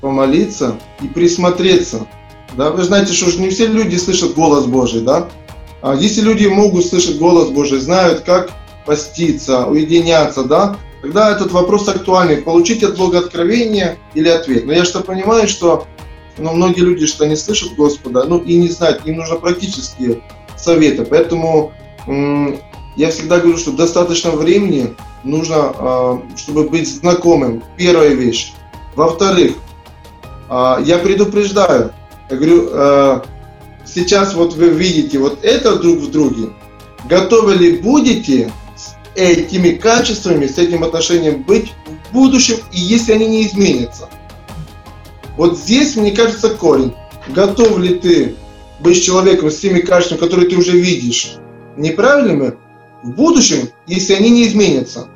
помолиться 0.00 0.74
и 1.02 1.08
присмотреться. 1.08 2.06
да, 2.53 2.71
вы 2.71 2.83
знаете, 2.83 3.13
что 3.13 3.31
не 3.39 3.49
все 3.49 3.67
люди 3.67 3.95
слышат 3.95 4.33
голос 4.33 4.65
Божий, 4.65 5.01
да? 5.01 5.29
А 5.81 5.95
если 5.95 6.21
люди 6.21 6.47
могут 6.47 6.85
слышать 6.85 7.17
голос 7.17 7.49
Божий, 7.49 7.79
знают, 7.79 8.21
как 8.21 8.51
поститься, 8.85 9.65
уединяться, 9.65 10.43
да, 10.43 10.77
тогда 11.01 11.31
этот 11.31 11.51
вопрос 11.51 11.87
актуальный. 11.87 12.37
Получить 12.37 12.83
от 12.83 12.97
Бога 12.97 13.19
откровение 13.19 13.97
или 14.13 14.27
ответ. 14.27 14.65
Но 14.65 14.73
я 14.73 14.83
что 14.83 15.01
понимаю, 15.01 15.47
что 15.47 15.85
но 16.39 16.53
многие 16.53 16.81
люди 16.81 17.05
что 17.05 17.25
не 17.25 17.35
слышат 17.35 17.75
Господа, 17.75 18.23
ну 18.23 18.37
и 18.37 18.55
не 18.55 18.69
знают, 18.69 19.05
им 19.05 19.17
нужно 19.17 19.35
практические 19.35 20.21
советы. 20.57 21.05
Поэтому 21.05 21.73
я 22.95 23.11
всегда 23.11 23.39
говорю, 23.39 23.57
что 23.57 23.71
достаточно 23.71 24.31
времени 24.31 24.95
нужно, 25.23 25.55
а, 25.57 26.21
чтобы 26.37 26.67
быть 26.69 26.87
знакомым. 26.87 27.63
Первая 27.77 28.09
вещь. 28.09 28.53
Во-вторых, 28.95 29.53
а, 30.49 30.81
я 30.83 30.97
предупреждаю. 30.97 31.93
Я 32.29 32.37
говорю, 32.37 32.69
а, 32.71 33.25
сейчас 33.85 34.33
вот 34.35 34.53
вы 34.53 34.69
видите 34.69 35.17
вот 35.17 35.39
это 35.43 35.77
друг 35.77 35.99
в 35.99 36.11
друге. 36.11 36.49
Готовы 37.05 37.55
ли 37.55 37.77
будете 37.77 38.51
с 38.75 38.95
этими 39.15 39.71
качествами, 39.71 40.45
с 40.45 40.57
этим 40.57 40.83
отношением 40.83 41.43
быть 41.43 41.73
в 42.09 42.13
будущем, 42.13 42.57
и 42.71 42.79
если 42.79 43.13
они 43.13 43.27
не 43.27 43.47
изменятся? 43.47 44.09
Вот 45.37 45.57
здесь, 45.57 45.95
мне 45.95 46.11
кажется, 46.11 46.49
корень. 46.49 46.93
Готов 47.29 47.79
ли 47.79 47.95
ты 47.95 48.35
быть 48.79 49.03
человеком 49.03 49.49
с 49.49 49.57
теми 49.57 49.79
качествами, 49.79 50.19
которые 50.19 50.49
ты 50.49 50.57
уже 50.57 50.71
видишь, 50.71 51.35
неправильными 51.77 52.53
в 53.03 53.11
будущем, 53.11 53.69
если 53.87 54.13
они 54.13 54.29
не 54.29 54.47
изменятся? 54.47 55.07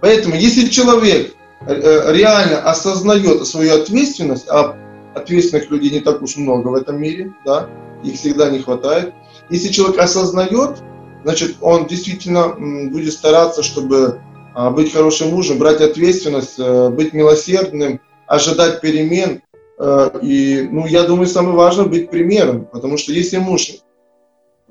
Поэтому, 0.00 0.34
если 0.34 0.68
человек 0.68 1.34
э, 1.60 1.72
э, 1.72 2.12
реально 2.14 2.58
осознает 2.60 3.46
свою 3.46 3.74
ответственность, 3.74 4.46
а 4.48 4.76
ответственных 5.16 5.70
людей 5.70 5.90
не 5.90 6.00
так 6.00 6.22
уж 6.22 6.36
много 6.36 6.68
в 6.68 6.74
этом 6.74 7.00
мире, 7.00 7.34
да, 7.44 7.68
их 8.04 8.14
всегда 8.14 8.50
не 8.50 8.58
хватает. 8.60 9.14
Если 9.50 9.68
человек 9.68 9.98
осознает, 9.98 10.82
значит, 11.24 11.56
он 11.60 11.86
действительно 11.86 12.54
будет 12.90 13.12
стараться, 13.12 13.62
чтобы 13.62 14.20
а, 14.54 14.70
быть 14.70 14.92
хорошим 14.92 15.30
мужем, 15.30 15.58
брать 15.58 15.80
ответственность, 15.80 16.58
э, 16.58 16.88
быть 16.88 17.12
милосердным, 17.12 18.00
ожидать 18.26 18.80
перемен. 18.80 19.42
Э, 19.78 20.10
И, 20.22 20.68
ну, 20.70 20.86
я 20.86 21.02
думаю, 21.02 21.26
самое 21.26 21.56
важное 21.56 21.86
быть 21.86 22.10
примером, 22.10 22.66
потому 22.66 22.96
что 22.96 23.12
если 23.12 23.38
муж 23.38 23.68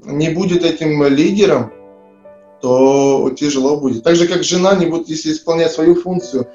не 0.04 0.30
будет 0.30 0.64
этим 0.64 1.04
лидером, 1.06 1.72
то 2.62 3.32
тяжело 3.38 3.78
будет. 3.78 4.04
Так 4.04 4.16
же, 4.16 4.28
как 4.28 4.44
жена 4.44 4.76
не 4.76 4.88
будет, 4.88 5.08
если 5.08 5.32
исполнять 5.32 5.72
свою 5.72 5.96
функцию. 5.96 6.48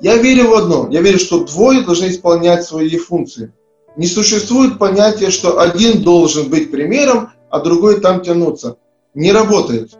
Я 0.00 0.16
верю 0.16 0.50
в 0.50 0.54
одно. 0.54 0.88
Я 0.90 1.02
верю, 1.02 1.18
что 1.18 1.44
двое 1.44 1.82
должны 1.82 2.06
исполнять 2.06 2.64
свои 2.64 2.96
функции. 2.96 3.52
Не 3.96 4.06
существует 4.06 4.78
понятия, 4.78 5.30
что 5.30 5.60
один 5.60 6.02
должен 6.02 6.48
быть 6.48 6.70
примером, 6.70 7.30
а 7.50 7.60
другой 7.60 8.00
там 8.00 8.22
тянуться. 8.22 8.76
Не 9.14 9.32
работает. 9.32 9.92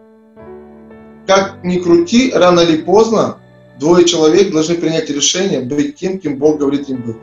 Как 1.27 1.63
ни 1.65 1.79
крути, 1.79 2.33
рано 2.35 2.61
или 2.61 2.79
поздно 2.79 3.39
двое 3.79 4.05
человек 4.05 4.53
должны 4.53 4.77
принять 4.77 5.11
решение 5.11 5.61
быть 5.61 5.97
тем, 5.97 6.19
кем 6.19 6.39
Бог 6.39 6.59
говорит 6.59 6.89
им 6.89 7.03
быть. 7.03 7.17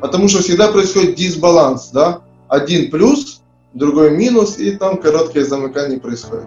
Потому 0.00 0.28
что 0.28 0.42
всегда 0.42 0.68
происходит 0.68 1.14
дисбаланс, 1.14 1.90
да? 1.90 2.22
Один 2.48 2.90
плюс, 2.90 3.42
другой 3.72 4.16
минус, 4.16 4.58
и 4.58 4.72
там 4.72 4.96
короткое 4.98 5.44
замыкание 5.44 5.98
происходит. 5.98 6.46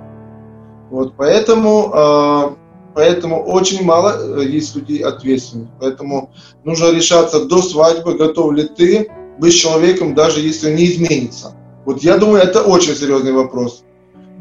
Вот, 0.89 1.13
поэтому, 1.17 1.91
э, 1.93 2.49
поэтому 2.96 3.42
очень 3.44 3.84
мало 3.84 4.16
э, 4.40 4.44
есть 4.44 4.76
людей 4.76 4.98
ответственных. 5.00 5.68
Поэтому 5.80 6.30
нужно 6.64 6.92
решаться 6.92 7.44
до 7.44 7.62
свадьбы, 7.62 8.14
готов 8.14 8.52
ли 8.52 8.64
ты 8.64 9.10
быть 9.38 9.54
человеком, 9.54 10.14
даже 10.14 10.40
если 10.40 10.70
он 10.70 10.76
не 10.76 10.84
изменится. 10.84 11.52
Вот 11.84 12.02
я 12.02 12.18
думаю, 12.18 12.42
это 12.42 12.62
очень 12.62 12.94
серьезный 12.94 13.32
вопрос. 13.32 13.82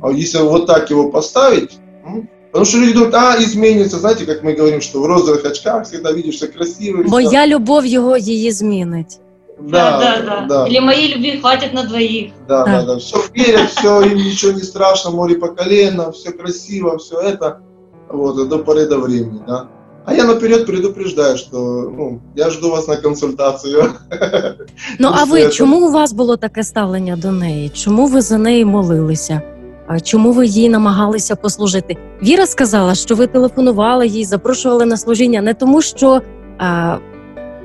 А 0.02 0.12
если 0.12 0.40
вот 0.40 0.68
так 0.68 0.90
его 0.90 1.10
поставить, 1.12 1.80
м, 2.06 2.30
потому 2.52 2.66
что 2.66 2.78
люди 2.78 2.94
думают, 2.94 3.16
а, 3.16 3.36
изменится, 3.40 3.98
знаете, 4.00 4.26
как 4.26 4.44
мы 4.44 4.54
говорим, 4.54 4.82
что 4.82 5.02
в 5.02 5.06
розовых 5.06 5.46
очках 5.46 5.86
всегда 5.88 6.12
видишь 6.12 6.36
все 6.36 6.48
красиво. 6.48 7.02
и 7.02 7.04
всё. 7.06 7.10
Моя 7.10 7.48
любов 7.48 7.86
його 7.86 8.18
її 8.18 8.52
змінить. 8.52 9.20
Да, 9.60 10.00
да, 10.00 10.22
да. 10.26 10.46
да. 10.50 10.68
Или 10.68 10.80
моей 10.80 11.16
любви 11.16 11.38
хватит 11.40 11.74
на 11.74 11.84
двоих. 11.84 12.32
Да, 12.48 12.66
Да. 12.66 12.72
да, 12.82 12.86
да. 12.86 12.96
Все 12.96 13.18
верят, 13.36 13.70
все, 13.70 14.02
им 14.02 14.18
ничего 14.18 14.52
не 14.54 14.64
страшно, 14.64 15.12
море 15.12 15.36
по 15.36 15.48
колено, 15.48 16.10
все 16.12 16.32
красиво, 16.32 16.98
все 16.98 17.20
это. 17.20 17.60
Вот, 18.09 18.49
до 18.49 18.59
поры 18.59 18.87
до 18.87 18.99
времени, 18.99 19.41
да. 19.47 19.69
А 20.05 20.15
я 20.15 20.25
наперед 20.25 20.67
предупреждаю, 20.67 21.37
что 21.37 21.59
ну, 21.97 22.21
я 22.37 22.51
жду 22.51 22.71
вас 22.71 22.89
на 22.89 22.97
консультацию. 22.97 23.93
Ну 24.99 25.11
а 25.13 25.25
ви 25.25 25.49
чому 25.49 25.87
у 25.87 25.93
вас 25.93 26.13
було 26.13 26.37
таке 26.37 26.63
ставлення 26.63 27.17
до 27.17 27.33
неї? 27.33 27.69
Чому 27.69 28.07
ви 28.07 28.21
за 28.21 28.39
неї 28.39 28.65
молилися? 28.65 29.43
А 29.87 30.01
Чому 30.01 30.33
ви 30.33 30.47
їй 30.47 30.69
намагалися 30.69 31.37
послужити? 31.37 31.97
Віра 32.23 32.47
сказала, 32.47 32.95
що 32.95 33.15
ви 33.15 33.27
телефонували 33.27 34.07
їй, 34.07 34.25
запрошували 34.25 34.87
на 34.87 34.97
служіння 34.97 35.43
не 35.43 35.55
тому, 35.55 35.83
що 35.83 36.23
а, 36.59 36.97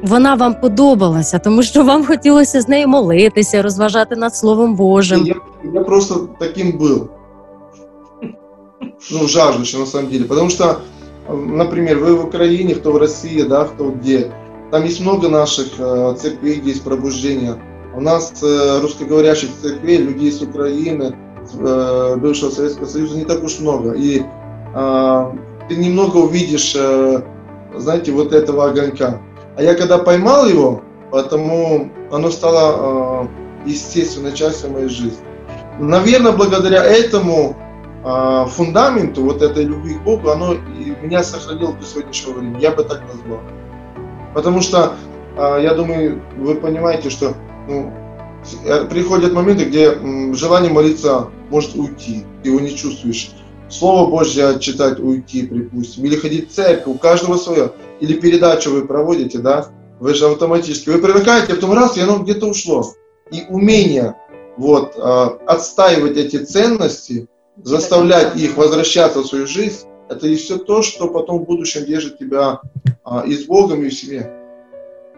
вона 0.04 0.36
вам 0.36 0.56
подобалася, 0.62 1.40
тому 1.40 1.64
що 1.64 1.84
вам 1.84 2.06
хотілося 2.06 2.62
з 2.62 2.68
нею 2.68 2.88
молитися, 2.88 3.62
розважати 3.62 4.16
над 4.16 4.36
Словом 4.36 4.76
Божим. 4.76 5.26
Я, 5.26 5.36
я 5.74 5.82
просто 5.82 6.30
таким 6.40 6.80
был. 6.80 7.08
Ну, 9.10 9.28
жаждущим 9.28 9.80
на 9.80 9.86
самом 9.86 10.10
деле. 10.10 10.26
Потому 10.26 10.50
что, 10.50 10.82
например, 11.28 11.98
вы 12.00 12.16
в 12.16 12.26
Украине, 12.26 12.76
кто 12.76 12.92
в 12.92 12.98
России, 12.98 13.42
да, 13.42 13.66
кто 13.66 13.92
где. 13.92 14.32
Там 14.72 14.86
есть 14.86 15.02
много 15.02 15.28
наших 15.28 15.68
э, 15.80 16.16
церквей, 16.20 16.56
где 16.56 16.70
есть 16.70 16.84
пробуждение. 16.84 17.62
У 17.94 18.00
нас 18.00 18.32
э, 18.42 18.80
русскоговорящих 18.82 19.50
церквей, 19.62 19.98
людей 19.98 20.32
с 20.32 20.42
Украины, 20.42 21.16
э, 21.54 22.16
бывшего 22.18 22.52
Советского 22.52 22.86
Союза 22.86 23.18
не 23.18 23.26
так 23.26 23.44
уж 23.44 23.60
много. 23.60 23.92
И 23.94 24.22
э, 24.74 25.32
ты 25.68 25.76
немного 25.76 26.18
увидишь, 26.18 26.74
э, 26.78 27.22
знаете, 27.76 28.14
вот 28.14 28.32
этого 28.32 28.70
огонька. 28.70 29.20
А 29.58 29.64
я 29.64 29.74
когда 29.74 29.98
поймал 29.98 30.48
его, 30.48 30.82
потому 31.12 31.92
оно 32.10 32.32
стало 32.32 33.28
э, 33.66 33.70
естественной 33.70 34.32
частью 34.32 34.72
моей 34.72 34.88
жизни. 34.88 35.20
Наверное, 35.80 36.32
благодаря 36.32 36.84
этому 36.86 37.58
э, 38.04 38.46
фундаменту, 38.50 39.24
вот 39.24 39.42
этой 39.42 39.66
любви 39.66 39.96
к 39.96 40.04
Богу, 40.04 40.30
оно 40.30 40.54
и 40.54 40.96
меня 41.02 41.24
сохранило 41.24 41.74
до 41.74 41.86
сегодняшнего 41.86 42.40
времени. 42.40 42.62
Я 42.62 42.72
бы 42.72 42.84
так 42.84 43.02
назвал. 43.02 43.40
Потому 44.34 44.62
что, 44.62 44.96
а, 45.38 45.58
я 45.58 45.74
думаю, 45.74 46.22
вы 46.38 46.56
понимаете, 46.56 47.10
что 47.10 47.34
ну, 47.68 47.92
э, 48.66 48.86
приходят 48.86 49.34
моменты, 49.34 49.66
где 49.66 49.98
желание 50.34 50.72
молиться 50.72 51.28
может 51.50 51.76
уйти, 51.76 52.26
ты 52.44 52.50
его 52.50 52.60
не 52.60 52.76
чувствуешь. 52.76 53.32
Слово 53.70 54.10
Божье 54.10 54.60
читать 54.60 55.00
уйти, 55.00 55.44
припустим, 55.44 56.04
или 56.06 56.18
ходить 56.18 56.50
в 56.50 56.54
церковь, 56.54 56.88
у 56.88 56.98
каждого 56.98 57.38
свое. 57.38 57.72
Или 58.02 58.20
передачу 58.20 58.72
вы 58.72 58.86
проводите, 58.86 59.38
да, 59.40 59.68
вы 60.00 60.14
же 60.14 60.26
автоматически, 60.26 60.90
вы 60.90 61.00
привыкаете, 61.00 61.54
а 61.54 61.56
потом 61.56 61.74
раз, 61.74 61.96
и 61.96 62.02
оно 62.02 62.18
где-то 62.18 62.48
ушло. 62.48 62.94
И 63.32 63.44
умение 63.48 64.16
вот, 64.58 64.96
а, 64.98 65.38
отстаивать 65.48 66.18
эти 66.18 66.38
ценности, 66.38 67.28
заставлять 67.63 68.36
их 68.36 68.58
возвращаться 68.58 69.19
в 69.19 69.28
свою 69.28 69.47
жизнь, 69.47 69.88
это 70.10 70.28
и 70.28 70.36
все 70.36 70.58
то, 70.58 70.82
что 70.82 71.08
потом 71.08 71.39
в 71.39 71.45
будущем 71.45 71.86
держит 71.86 72.17
тебя 72.17 72.62
а, 73.04 73.24
и 73.26 73.34
с 73.34 73.45
Богом, 73.45 73.84
и 73.84 73.88
в 73.88 73.93
семье. 73.93 74.38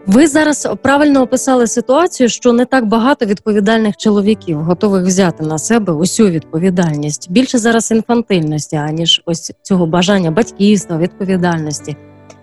Ви 0.07 0.27
зараз 0.27 0.67
правильно 0.81 1.21
описали 1.21 1.67
ситуацію, 1.67 2.29
що 2.29 2.53
не 2.53 2.65
так 2.65 2.85
багато 2.85 3.25
відповідальних 3.25 3.97
чоловіків 3.97 4.57
готових 4.57 5.05
взяти 5.05 5.43
на 5.43 5.57
себе 5.57 5.93
усю 5.93 6.27
відповідальність. 6.27 7.31
Більше 7.31 7.57
зараз 7.57 7.91
інфантильності, 7.91 8.75
аніж 8.75 9.21
ось 9.25 9.51
цього 9.61 9.85
бажання 9.85 10.31
батьківства, 10.31 10.97
відповідальності. 10.97 11.97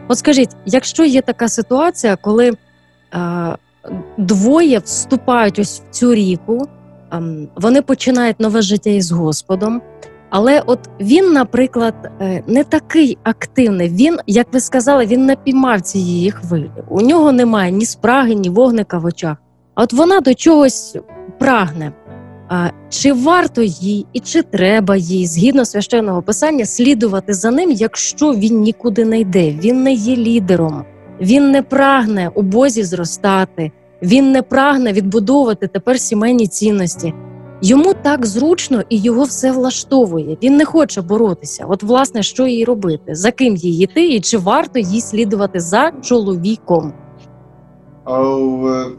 От 0.08 0.18
скажіть, 0.18 0.50
якщо 0.66 1.04
є 1.04 1.22
така 1.22 1.48
ситуація, 1.48 2.16
коли 2.16 2.52
е, 3.14 3.56
двоє 4.18 4.78
вступають 4.78 5.58
ось 5.58 5.82
в 5.90 5.94
цю 5.94 6.14
ріку, 6.14 6.68
вони 7.56 7.82
починають 7.82 8.40
нове 8.40 8.62
життя 8.62 8.90
із 8.90 9.10
Господом. 9.12 9.82
Але 10.30 10.62
от 10.66 10.78
він, 11.00 11.32
наприклад, 11.32 11.94
е, 12.20 12.42
не 12.46 12.64
такий 12.64 13.18
активний. 13.22 13.88
Він, 13.88 14.18
як 14.26 14.46
ви 14.52 14.60
сказали, 14.60 15.06
він 15.06 15.26
не 15.26 15.36
піймав 15.36 15.80
цієї 15.80 16.30
хвилі. 16.30 16.70
У 16.88 17.00
нього 17.00 17.32
немає 17.32 17.72
ні 17.72 17.86
спраги, 17.86 18.34
ні 18.34 18.48
вогника 18.48 18.98
в 18.98 19.04
очах. 19.04 19.36
А 19.74 19.82
от 19.82 19.92
вона 19.92 20.20
до 20.20 20.34
чогось 20.34 20.96
прагне. 21.38 21.92
Чи 22.88 23.12
варто 23.12 23.62
їй 23.62 24.06
і 24.12 24.20
чи 24.20 24.42
треба 24.42 24.96
їй, 24.96 25.26
згідно 25.26 25.64
священного 25.64 26.22
писання, 26.22 26.64
слідувати 26.64 27.34
за 27.34 27.50
ним, 27.50 27.70
якщо 27.70 28.32
він 28.32 28.60
нікуди 28.60 29.04
не 29.04 29.20
йде? 29.20 29.50
Він 29.50 29.82
не 29.82 29.92
є 29.92 30.16
лідером, 30.16 30.84
він 31.20 31.50
не 31.50 31.62
прагне 31.62 32.30
у 32.34 32.42
Бозі 32.42 32.84
зростати, 32.84 33.72
він 34.01 34.31
не 34.31 34.41
прагне 34.41 34.93
відбудовувати 34.93 35.67
тепер 35.67 35.99
сімейні 35.99 36.47
цінності. 36.47 37.13
Йому 37.61 37.93
так 37.93 38.25
зручно 38.25 38.83
і 38.89 38.97
його 38.97 39.23
все 39.23 39.51
влаштовує. 39.51 40.37
Він 40.43 40.57
не 40.57 40.65
хоче 40.65 41.01
боротися. 41.01 41.65
От, 41.69 41.83
власне, 41.83 42.23
що 42.23 42.47
їй 42.47 42.65
робити, 42.65 43.15
за 43.15 43.31
ким 43.31 43.55
їй 43.55 43.83
йти, 43.83 44.07
і 44.07 44.19
чи 44.19 44.37
варто 44.37 44.79
їй 44.79 45.01
слідувати 45.01 45.59
за 45.59 45.91
чоловіком? 46.01 46.93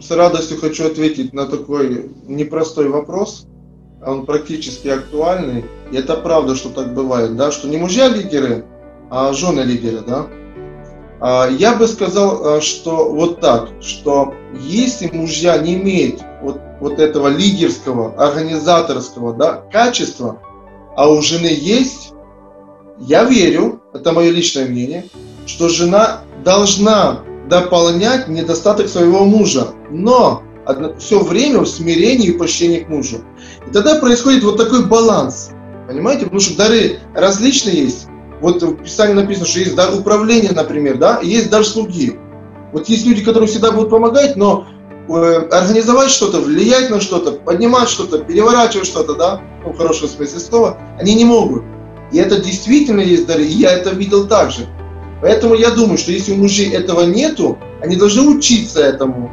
С 0.01 0.11
радостью 0.11 0.61
хочу 0.61 0.87
ответить 0.87 1.33
на 1.35 1.45
такой 1.45 2.11
непростой 2.29 2.89
вопрос. 2.89 3.47
Он 4.05 4.27
практически 4.27 4.89
актуальный. 4.89 5.65
И 5.93 5.97
это 5.97 6.17
правда, 6.17 6.57
что 6.57 6.71
так 6.71 6.95
бывает, 6.95 7.37
да, 7.37 7.53
что 7.53 7.69
не 7.69 7.77
мужья 7.77 8.09
лидеры, 8.09 8.65
а 9.11 9.33
жены 9.33 9.61
лидеры, 9.61 10.01
да. 10.07 10.27
Я 11.22 11.76
бы 11.76 11.88
сказал, 11.88 12.62
что 12.62 13.12
вот 13.12 13.42
так, 13.42 13.70
что 13.80 14.34
если 14.60 15.08
мужья 15.08 15.58
не 15.60 15.76
имеют 15.76 16.22
вот, 16.42 16.60
вот 16.80 17.00
этого 17.00 17.28
лидерского, 17.28 18.16
организаторского 18.16 19.34
да, 19.34 19.62
качества, 19.72 20.42
а 20.96 21.10
у 21.12 21.22
жены 21.22 21.56
есть, 21.56 22.14
я 22.98 23.24
верю, 23.24 23.82
это 23.94 24.14
мое 24.14 24.32
личное 24.32 24.66
мнение, 24.66 25.06
что 25.46 25.70
жена 25.70 26.22
должна 26.44 27.20
дополнять 27.48 28.28
недостаток 28.28 28.88
своего 28.88 29.26
мужа, 29.26 29.68
но 29.92 30.42
все 30.98 31.20
время 31.20 31.60
в 31.60 31.68
смирении 31.68 32.30
и 32.30 32.38
почтении 32.38 32.80
к 32.80 32.90
мужу. 32.90 33.18
И 33.68 33.72
тогда 33.72 34.00
происходит 34.00 34.44
вот 34.44 34.58
такой 34.58 34.86
баланс. 34.86 35.52
Понимаете? 35.88 36.24
Потому 36.24 36.40
что 36.40 36.58
дары 36.58 37.00
различные 37.14 37.84
есть. 37.84 38.08
Вот 38.42 38.62
в 38.62 38.84
Писании 38.84 39.14
написано, 39.14 39.46
что 39.46 39.60
есть 39.60 39.76
дар 39.76 39.94
управления, 39.94 40.52
например, 40.52 40.98
да, 40.98 41.18
и 41.18 41.28
есть 41.28 41.50
дар 41.50 41.64
слуги. 41.64 42.20
Вот 42.74 42.90
есть 42.90 43.06
люди, 43.06 43.24
которые 43.24 43.48
всегда 43.48 43.72
будут 43.72 43.90
помогать, 43.90 44.36
но 44.36 44.68
Э, 45.14 45.48
организовать 45.52 46.10
что-то, 46.12 46.40
влиять 46.40 46.90
на 46.90 47.02
что-то, 47.02 47.34
поднимать 47.34 47.90
что-то, 47.90 48.20
переворачивать 48.20 48.88
что-то, 48.88 49.16
да, 49.16 49.42
ну, 49.66 49.74
в 49.74 49.78
хорошем 49.78 50.08
смысле 50.08 50.40
слова, 50.40 50.78
они 51.00 51.16
не 51.16 51.26
могут. 51.26 51.64
И 52.12 52.18
это 52.18 52.40
действительно 52.40 53.02
есть 53.02 53.26
дары, 53.26 53.44
и 53.44 53.52
я 53.52 53.72
это 53.72 53.90
видел 53.90 54.28
также. 54.28 54.68
Поэтому 55.22 55.56
я 55.56 55.72
думаю, 55.72 55.98
что 55.98 56.12
если 56.12 56.32
у 56.32 56.38
мужей 56.38 56.72
этого 56.72 57.02
нету, 57.02 57.58
они 57.82 57.96
должны 57.96 58.22
учиться 58.22 58.80
этому. 58.82 59.32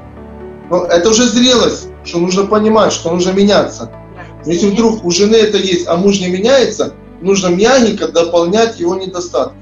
Но 0.71 0.85
это 0.85 1.11
уже 1.11 1.29
зрелость, 1.29 1.89
что 2.05 2.19
нужно 2.19 2.47
понимать, 2.47 2.93
что 2.93 3.13
нужно 3.13 3.31
меняться. 3.31 3.93
Но 4.45 4.53
если 4.53 4.71
вдруг 4.71 5.05
у 5.05 5.11
жены 5.11 5.37
это 5.37 5.59
есть, 5.59 5.87
а 5.87 5.97
муж 5.97 6.19
не 6.19 6.29
меняется, 6.29 6.95
нужно 7.21 7.49
мягенько 7.49 8.09
дополнять 8.09 8.81
его 8.81 8.95
недостатки. 8.95 9.57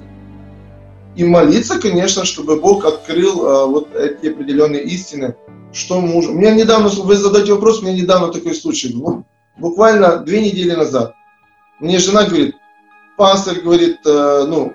И 1.16 1.24
молиться, 1.24 1.80
конечно, 1.80 2.24
чтобы 2.24 2.60
Бог 2.60 2.84
открыл 2.84 3.46
э, 3.46 3.66
вот 3.66 3.94
эти 3.94 4.26
определенные 4.26 4.82
истины, 4.84 5.34
что 5.72 6.00
муж... 6.00 6.26
У 6.26 6.32
меня 6.32 6.54
недавно, 6.54 6.88
вы 6.88 7.16
задаете 7.16 7.54
вопрос, 7.54 7.80
у 7.80 7.86
меня 7.86 7.94
недавно 7.94 8.28
такой 8.28 8.54
случай 8.54 8.92
был. 8.92 9.24
Буквально 9.56 10.18
две 10.18 10.42
недели 10.44 10.72
назад. 10.72 11.14
Мне 11.80 11.98
жена 11.98 12.24
говорит, 12.24 12.56
пастор 13.16 13.60
говорит, 13.60 13.98
э, 14.04 14.44
ну, 14.46 14.74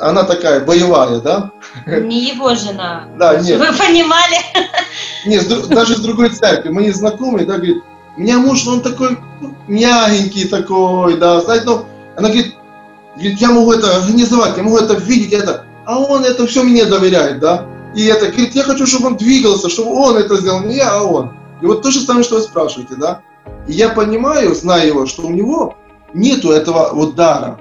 она 0.00 0.24
такая 0.24 0.64
боевая, 0.64 1.20
да? 1.20 1.52
Не 1.86 2.30
его 2.30 2.54
жена. 2.54 3.08
Да, 3.16 3.40
нет. 3.40 3.60
Вы 3.60 3.66
понимали? 3.72 4.36
Нет, 5.26 5.46
даже 5.68 5.96
с 5.96 6.00
другой 6.00 6.30
церкви. 6.30 6.70
Мы 6.70 6.82
не 6.82 6.90
знакомые, 6.90 7.46
да, 7.46 7.54
говорит, 7.54 7.82
у 8.16 8.20
меня 8.20 8.38
муж, 8.38 8.66
он 8.66 8.80
такой 8.80 9.18
ну, 9.40 9.54
мягенький 9.68 10.48
такой, 10.48 11.18
да, 11.18 11.40
знаете, 11.40 11.66
ну, 11.66 11.84
она 12.16 12.28
говорит, 12.28 12.54
я 13.16 13.50
могу 13.50 13.72
это 13.72 13.96
организовать, 13.96 14.56
я 14.56 14.62
могу 14.62 14.78
это 14.78 14.94
видеть, 14.94 15.32
это, 15.32 15.64
а 15.84 15.98
он 15.98 16.24
это 16.24 16.46
все 16.46 16.62
мне 16.62 16.84
доверяет, 16.84 17.40
да. 17.40 17.66
И 17.94 18.04
это, 18.06 18.26
говорит, 18.26 18.54
я 18.54 18.64
хочу, 18.64 18.86
чтобы 18.86 19.08
он 19.08 19.16
двигался, 19.16 19.68
чтобы 19.68 19.90
он 19.94 20.16
это 20.16 20.36
сделал, 20.36 20.60
не 20.60 20.76
я, 20.76 20.92
а 20.92 21.02
он. 21.02 21.32
И 21.62 21.66
вот 21.66 21.82
то 21.82 21.90
же 21.90 22.00
самое, 22.00 22.24
что 22.24 22.36
вы 22.36 22.42
спрашиваете, 22.42 22.96
да? 22.96 23.22
И 23.66 23.72
я 23.72 23.88
понимаю, 23.88 24.54
зная 24.54 24.86
его, 24.86 25.06
что 25.06 25.26
у 25.26 25.30
него 25.30 25.76
нету 26.12 26.50
этого 26.50 26.90
вот 26.92 27.14
дара, 27.14 27.58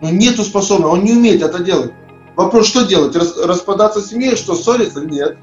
ну, 0.00 0.10
нету 0.10 0.42
способности, 0.44 0.92
он 0.92 1.04
не 1.04 1.12
умеет 1.12 1.42
это 1.42 1.62
делать. 1.62 1.92
Вопрос, 2.36 2.66
что 2.66 2.84
делать? 2.84 3.14
Рас, 3.14 3.36
распадаться 3.36 4.00
семьей, 4.00 4.36
что 4.36 4.54
ссориться? 4.54 5.00
Нет. 5.00 5.38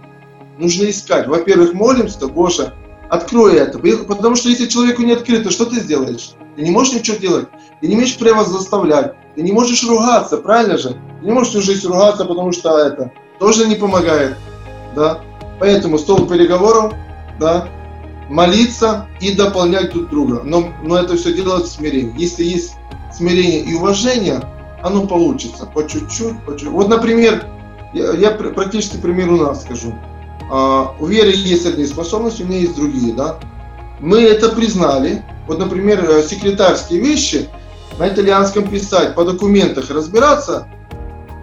Нужно 0.58 0.89
искать. 0.89 1.28
Во-первых, 1.28 1.74
молимся, 1.74 2.28
Боже, 2.28 2.74
открой 3.12 3.56
это. 3.56 3.78
Потому 3.78 4.36
что 4.36 4.50
если 4.50 4.67
человеку 4.67 5.04
не 5.04 5.12
открыто, 5.12 5.52
что 5.52 5.65
ты 5.65 5.82
сделаешь? 5.82 6.32
Ты 6.56 6.62
не 6.63 6.71
можешь 6.71 6.93
ничего 6.93 7.17
делать. 7.17 7.47
Ты 7.82 7.88
не 7.88 7.95
имеешь 7.95 8.17
права 8.17 8.45
заставлять. 8.45 9.13
Ты 9.36 9.41
не 9.41 9.52
можешь 9.52 9.84
ругаться, 9.84 10.38
правильно 10.38 10.78
же? 10.78 10.97
Ты 11.19 11.26
не 11.26 11.32
можешь 11.32 11.50
всю 11.50 11.62
жизнь 11.62 11.88
ругаться, 11.88 12.24
потому 12.24 12.54
что 12.54 12.78
это 12.78 13.12
тоже 13.38 13.67
не 13.67 13.76
помогает, 13.76 14.38
да. 14.95 15.19
Поэтому 15.60 16.00
стол 16.00 16.26
переговоров, 16.26 16.93
да, 17.38 17.67
молиться 18.30 19.08
и 19.19 19.36
дополнять 19.36 19.91
друг 19.91 20.10
друга. 20.10 20.41
Но, 20.45 20.69
но 20.82 20.97
это 20.97 21.17
все 21.17 21.34
делать 21.34 21.65
в 21.65 21.71
смирении. 21.71 22.17
Если 22.17 22.43
есть 22.43 22.76
смирение 23.13 23.60
и 23.60 23.74
уважение, 23.74 24.41
оно 24.82 25.06
получится 25.06 25.65
по 25.65 25.84
чуть-чуть, 25.84 26.43
по 26.45 26.52
чуть-чуть. 26.52 26.69
Вот, 26.69 26.88
например, 26.88 27.45
я, 27.93 28.13
я 28.13 28.32
практически 28.32 28.97
пример 28.97 29.32
у 29.32 29.38
нас 29.38 29.63
скажу. 29.63 29.93
А, 30.51 30.93
у 30.99 31.05
Веры 31.05 31.31
есть 31.33 31.65
одни 31.65 31.85
способности, 31.85 32.43
у 32.43 32.45
меня 32.45 32.59
есть 32.59 32.75
другие, 32.75 33.13
да. 33.13 33.39
Мы 34.01 34.21
это 34.21 34.49
признали. 34.49 35.23
Вот, 35.47 35.59
например, 35.59 36.03
э, 36.03 36.23
секретарские 36.23 36.99
вещи 36.99 37.47
на 37.97 38.09
итальянском 38.09 38.67
писать, 38.67 39.15
по 39.15 39.23
документах 39.23 39.89
разбираться, 39.89 40.67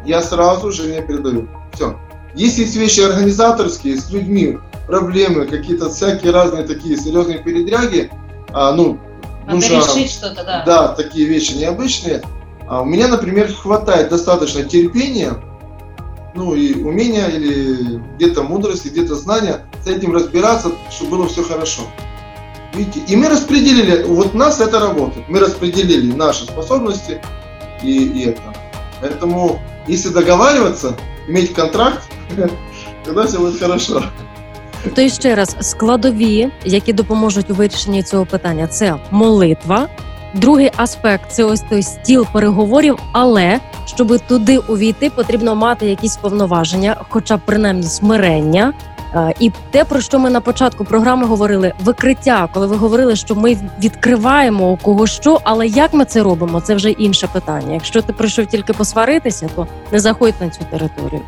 я 0.05 0.21
сразу 0.21 0.71
же 0.73 0.89
не 0.93 1.01
передаю. 1.01 1.49
Все. 1.73 1.99
Если 2.35 2.63
есть 2.63 2.77
вещи 2.77 3.01
организаторские, 3.01 3.97
с 3.97 4.11
людьми, 4.11 4.59
проблемы, 4.87 5.47
какие-то 5.47 5.89
всякие 5.89 6.31
разные 6.31 6.65
такие 6.65 6.99
серьезные 6.99 7.39
передряги, 7.39 8.11
а, 8.51 8.73
ну, 8.73 8.99
Надо 9.47 9.55
нужно, 9.55 9.77
решить 9.77 10.11
что-то, 10.11 10.45
да. 10.45 10.63
Да, 10.67 10.89
такие 10.89 11.27
вещи 11.27 11.55
необычные. 11.55 12.23
А 12.69 12.83
у 12.83 12.85
меня, 12.85 13.09
например, 13.09 13.51
хватает 13.55 14.11
достаточно 14.11 14.65
терпения, 14.65 15.33
ну 16.36 16.56
и 16.56 16.82
умения 16.82 17.28
или 17.28 18.02
где-то 18.16 18.44
мудрости, 18.44 18.88
где-то 18.88 19.16
знания 19.16 19.62
с 19.84 19.88
этим 19.88 20.14
разбираться, 20.14 20.72
чтобы 20.90 21.18
было 21.18 21.28
все 21.28 21.44
хорошо. 21.44 21.84
Видите, 22.74 23.02
и 23.08 23.16
мы 23.16 23.30
распределили, 23.30 24.04
вот 24.04 24.34
у 24.34 24.38
нас 24.38 24.60
это 24.60 24.80
работает, 24.80 25.30
мы 25.30 25.40
распределили 25.40 26.12
наши 26.12 26.46
способности 26.46 27.22
и, 27.84 28.06
и 28.06 28.26
это. 28.30 28.42
Поэтому, 29.02 29.60
если 29.88 30.10
договариваться, 30.10 30.98
иметь 31.28 31.54
контракт, 31.54 32.02
тогда 33.04 33.24
все 33.24 33.38
буде 33.38 33.60
хорошо. 33.60 34.04
То 34.96 35.02
і 35.02 35.10
ще 35.10 35.36
раз 35.36 35.56
складові, 35.62 36.52
які 36.66 36.94
допоможуть 36.94 37.52
у 37.52 37.54
вирішенні 37.54 38.04
цього 38.04 38.26
питання, 38.26 38.68
це 38.68 38.96
молитва. 39.12 39.88
Другий 40.35 40.71
аспект 40.77 41.33
це 41.33 41.45
ось 41.45 41.61
той 41.61 41.83
стіл 41.83 42.27
переговорів. 42.33 42.99
Але 43.13 43.61
щоб 43.87 44.19
туди 44.19 44.59
увійти, 44.59 45.11
потрібно 45.11 45.55
мати 45.55 45.87
якісь 45.87 46.17
повноваження, 46.17 46.97
хоча 47.09 47.37
б 47.37 47.41
принаймні 47.45 47.83
смирення. 47.83 48.73
Е, 49.15 49.35
І 49.41 49.53
те, 49.71 49.85
про 49.85 50.01
що 50.01 50.19
ми 50.19 50.31
на 50.31 50.41
початку 50.41 50.85
програми 50.85 51.27
говорили, 51.27 51.73
викриття, 51.85 52.49
коли 52.55 52.67
ви 52.67 52.77
говорили, 52.77 53.17
що 53.17 53.35
ми 53.35 53.57
відкриваємо 53.83 54.71
у 54.71 54.77
кого 54.77 55.07
що, 55.07 55.41
але 55.45 55.67
як 55.67 55.95
ми 55.95 56.05
це 56.05 56.23
робимо, 56.23 56.61
це 56.61 56.75
вже 56.75 56.91
інше 56.91 57.29
питання. 57.33 57.75
Якщо 57.75 58.03
ти 58.03 58.13
прийшов 58.13 58.47
тільки 58.47 58.73
посваритися, 58.73 59.49
то 59.57 59.67
не 59.93 60.01
заходь 60.01 60.35
на 60.41 60.49
цю 60.51 60.61
територію. 60.71 61.21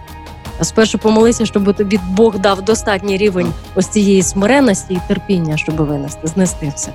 А 0.59 0.65
спершу 0.65 0.99
помолися, 0.99 1.47
щоб 1.47 1.77
тобі 1.77 2.01
Бог 2.11 2.39
дав 2.39 2.63
достатній 2.63 3.17
рівень 3.17 3.53
ось 3.75 3.89
цієї 3.89 4.23
смиренності 4.23 4.95
і 4.95 5.01
терпіння, 5.09 5.57
щоб 5.57 5.77
винести, 5.77 6.27
знести 6.27 6.73
все. 6.77 6.93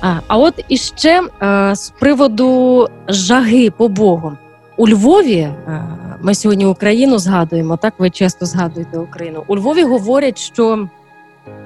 А, 0.00 0.36
от 0.36 0.64
іще 0.68 1.22
е, 1.42 1.74
з 1.74 1.90
приводу 1.90 2.88
жаги 3.08 3.70
по 3.70 3.88
Богу. 3.88 4.32
У 4.76 4.88
Львові 4.88 5.38
е, 5.38 5.54
ми 6.20 6.34
сьогодні 6.34 6.66
Україну 6.66 7.18
згадуємо, 7.18 7.76
так 7.76 7.94
ви 7.98 8.10
часто 8.10 8.46
згадуєте 8.46 8.98
Україну. 8.98 9.44
У 9.46 9.56
Львові 9.56 9.82
говорять, 9.82 10.38
що 10.38 10.88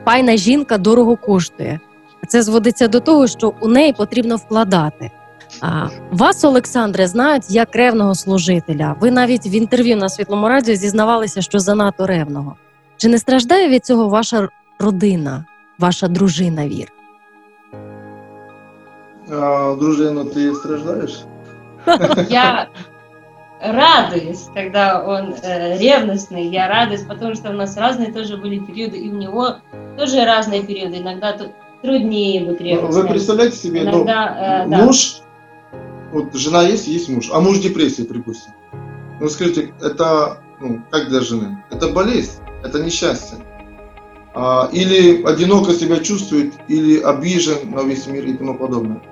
пайна 0.05 0.37
жінка 0.37 0.79
дорого 0.79 1.17
коштує. 1.17 1.81
Це 2.29 2.43
зводиться 2.43 2.89
до 2.89 3.01
того, 3.01 3.27
що 3.27 3.55
у 3.61 3.69
неї 3.69 3.93
потрібно 3.93 4.37
вкладати. 4.37 5.11
А 5.61 5.87
вас, 6.13 6.45
Олександре, 6.45 7.07
знають 7.07 7.51
як 7.51 7.77
ревного 7.77 8.15
служителя. 8.15 8.97
Ви 9.01 9.11
навіть 9.11 9.47
в 9.47 9.55
інтерв'ю 9.55 9.97
на 9.97 10.09
світлому 10.09 10.49
радіо 10.49 10.75
зізнавалися, 10.75 11.43
що 11.43 11.59
занадто 11.59 12.07
ревного. 12.07 12.57
Чи 12.97 13.09
не 13.09 13.19
страждає 13.19 13.69
від 13.69 13.87
цього 13.87 14.09
ваша 14.09 14.49
родина, 14.79 15.45
ваша 15.79 16.09
дружина 16.09 16.69
вір? 16.69 16.93
А, 19.31 19.77
дружина, 19.77 20.25
ты 20.25 20.55
страждаешь? 20.55 21.21
Я 22.29 22.69
радуюсь, 23.61 24.47
когда 24.55 25.03
он 25.03 25.35
э, 25.43 25.79
ревностный, 25.79 26.47
я 26.47 26.67
радуюсь, 26.67 27.03
потому 27.03 27.35
что 27.35 27.51
у 27.51 27.53
нас 27.53 27.77
разные 27.77 28.11
тоже 28.11 28.39
были 28.39 28.59
периоды, 28.59 28.97
и 28.97 29.11
у 29.11 29.15
него 29.15 29.57
тоже 29.99 30.25
разные 30.25 30.63
периоды, 30.63 30.97
иногда 30.99 31.33
тут 31.35 31.51
труднее 31.83 32.45
быть 32.45 32.61
Ну, 32.61 32.67
ревностным. 32.67 33.03
Вы 33.03 33.09
представляете 33.09 33.57
себе, 33.57 33.83
ну, 33.83 33.91
Иногда, 33.91 34.65
э, 34.65 34.69
да. 34.71 34.79
муж, 34.79 35.21
вот 36.11 36.35
жена 36.35 36.63
есть, 36.63 36.87
есть 36.87 37.11
муж, 37.11 37.31
а 37.33 37.41
муж 37.41 37.59
в 37.59 37.63
депрессии, 37.63 38.03
припустим. 38.03 38.53
Ну 39.21 39.29
скажите, 39.29 39.75
это, 39.83 40.39
ну, 40.61 40.81
как 40.91 41.09
для 41.09 41.21
жены? 41.21 41.63
Это 41.71 41.89
болезнь, 41.89 42.41
это 42.65 42.83
несчастье. 42.83 43.39
А, 44.33 44.71
или 44.73 45.23
одиноко 45.23 45.73
себя 45.73 45.99
чувствует, 45.99 46.55
или 46.69 46.99
обижен 47.01 47.71
на 47.73 47.83
весь 47.83 48.07
мир 48.07 48.25
и 48.25 48.33
тому 48.33 48.55
подобное. 48.55 49.03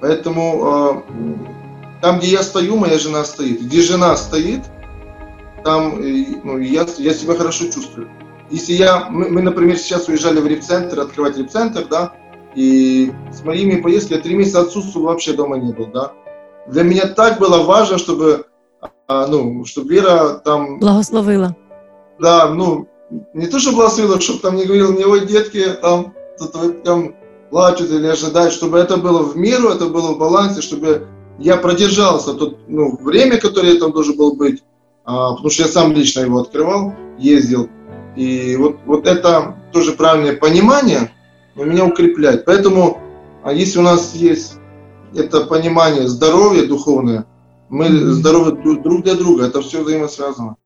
Поэтому 0.00 1.04
м, 1.08 1.48
там, 2.02 2.18
где 2.18 2.28
я 2.28 2.42
стою, 2.42 2.76
моя 2.76 2.98
жена 2.98 3.24
стоит. 3.24 3.62
Где 3.62 3.80
жена 3.82 4.16
стоит, 4.16 4.60
там 5.64 6.00
э, 6.00 6.26
ну, 6.44 6.58
я, 6.58 6.86
я 6.98 7.14
себя 7.14 7.34
хорошо 7.34 7.66
чувствую. 7.66 8.08
Если 8.50 8.74
я, 8.74 9.08
мы, 9.10 9.28
мы, 9.28 9.42
например, 9.42 9.76
сейчас 9.78 10.08
уезжали 10.08 10.40
в 10.40 10.46
репцентр, 10.46 11.00
открывать 11.00 11.36
репцентр, 11.36 11.86
да, 11.90 12.12
и 12.54 13.12
с 13.32 13.42
моими 13.44 13.80
поездками 13.80 14.18
я 14.18 14.22
три 14.22 14.34
месяца 14.34 14.60
отсутствовал, 14.60 15.06
вообще 15.08 15.32
дома 15.32 15.56
не 15.56 15.72
был, 15.72 15.86
да. 15.86 16.12
Для 16.68 16.82
меня 16.84 17.06
так 17.06 17.38
было 17.38 17.62
важно, 17.64 17.98
чтобы, 17.98 18.46
а, 19.08 19.26
ну, 19.26 19.64
чтобы 19.64 19.92
Вера 19.92 20.34
там, 20.44 20.78
Благословила. 20.78 21.56
да, 22.20 22.48
ну, 22.50 22.88
не 23.34 23.46
то, 23.46 23.58
что 23.58 23.72
благословила, 23.72 24.20
чтобы 24.20 24.40
там 24.40 24.56
не 24.56 24.64
говорил 24.64 24.92
мне, 24.92 25.06
ой, 25.06 25.26
детки, 25.26 25.64
там, 25.82 26.14
тут 26.38 26.54
вы 26.54 26.72
там 26.72 27.14
плачут 27.50 27.90
или 27.90 28.06
ожидают, 28.06 28.52
чтобы 28.52 28.78
это 28.78 28.96
было 28.96 29.22
в 29.22 29.36
меру, 29.36 29.68
это 29.68 29.86
было 29.86 30.12
в 30.12 30.18
балансе, 30.18 30.62
чтобы 30.62 31.06
я 31.38 31.56
продержался 31.56 32.34
то 32.34 32.58
ну, 32.66 32.96
время, 32.96 33.38
которое 33.38 33.74
я 33.74 33.80
там 33.80 33.92
должен 33.92 34.16
был 34.16 34.34
быть, 34.36 34.62
а, 35.04 35.32
потому 35.32 35.50
что 35.50 35.62
я 35.62 35.68
сам 35.68 35.92
лично 35.92 36.20
его 36.20 36.40
открывал, 36.40 36.94
ездил. 37.18 37.68
И 38.16 38.56
вот, 38.56 38.76
вот 38.86 39.06
это 39.06 39.56
тоже 39.72 39.92
правильное 39.92 40.36
понимание 40.36 41.12
меня 41.54 41.84
укрепляет. 41.84 42.44
Поэтому, 42.44 43.00
а 43.42 43.52
если 43.52 43.78
у 43.78 43.82
нас 43.82 44.14
есть 44.14 44.54
это 45.14 45.42
понимание 45.42 46.08
здоровья 46.08 46.66
духовное, 46.66 47.26
мы 47.68 47.88
здоровы 47.88 48.52
друг 48.52 49.02
для 49.02 49.14
друга, 49.14 49.46
это 49.46 49.60
все 49.60 49.82
взаимосвязано. 49.82 50.56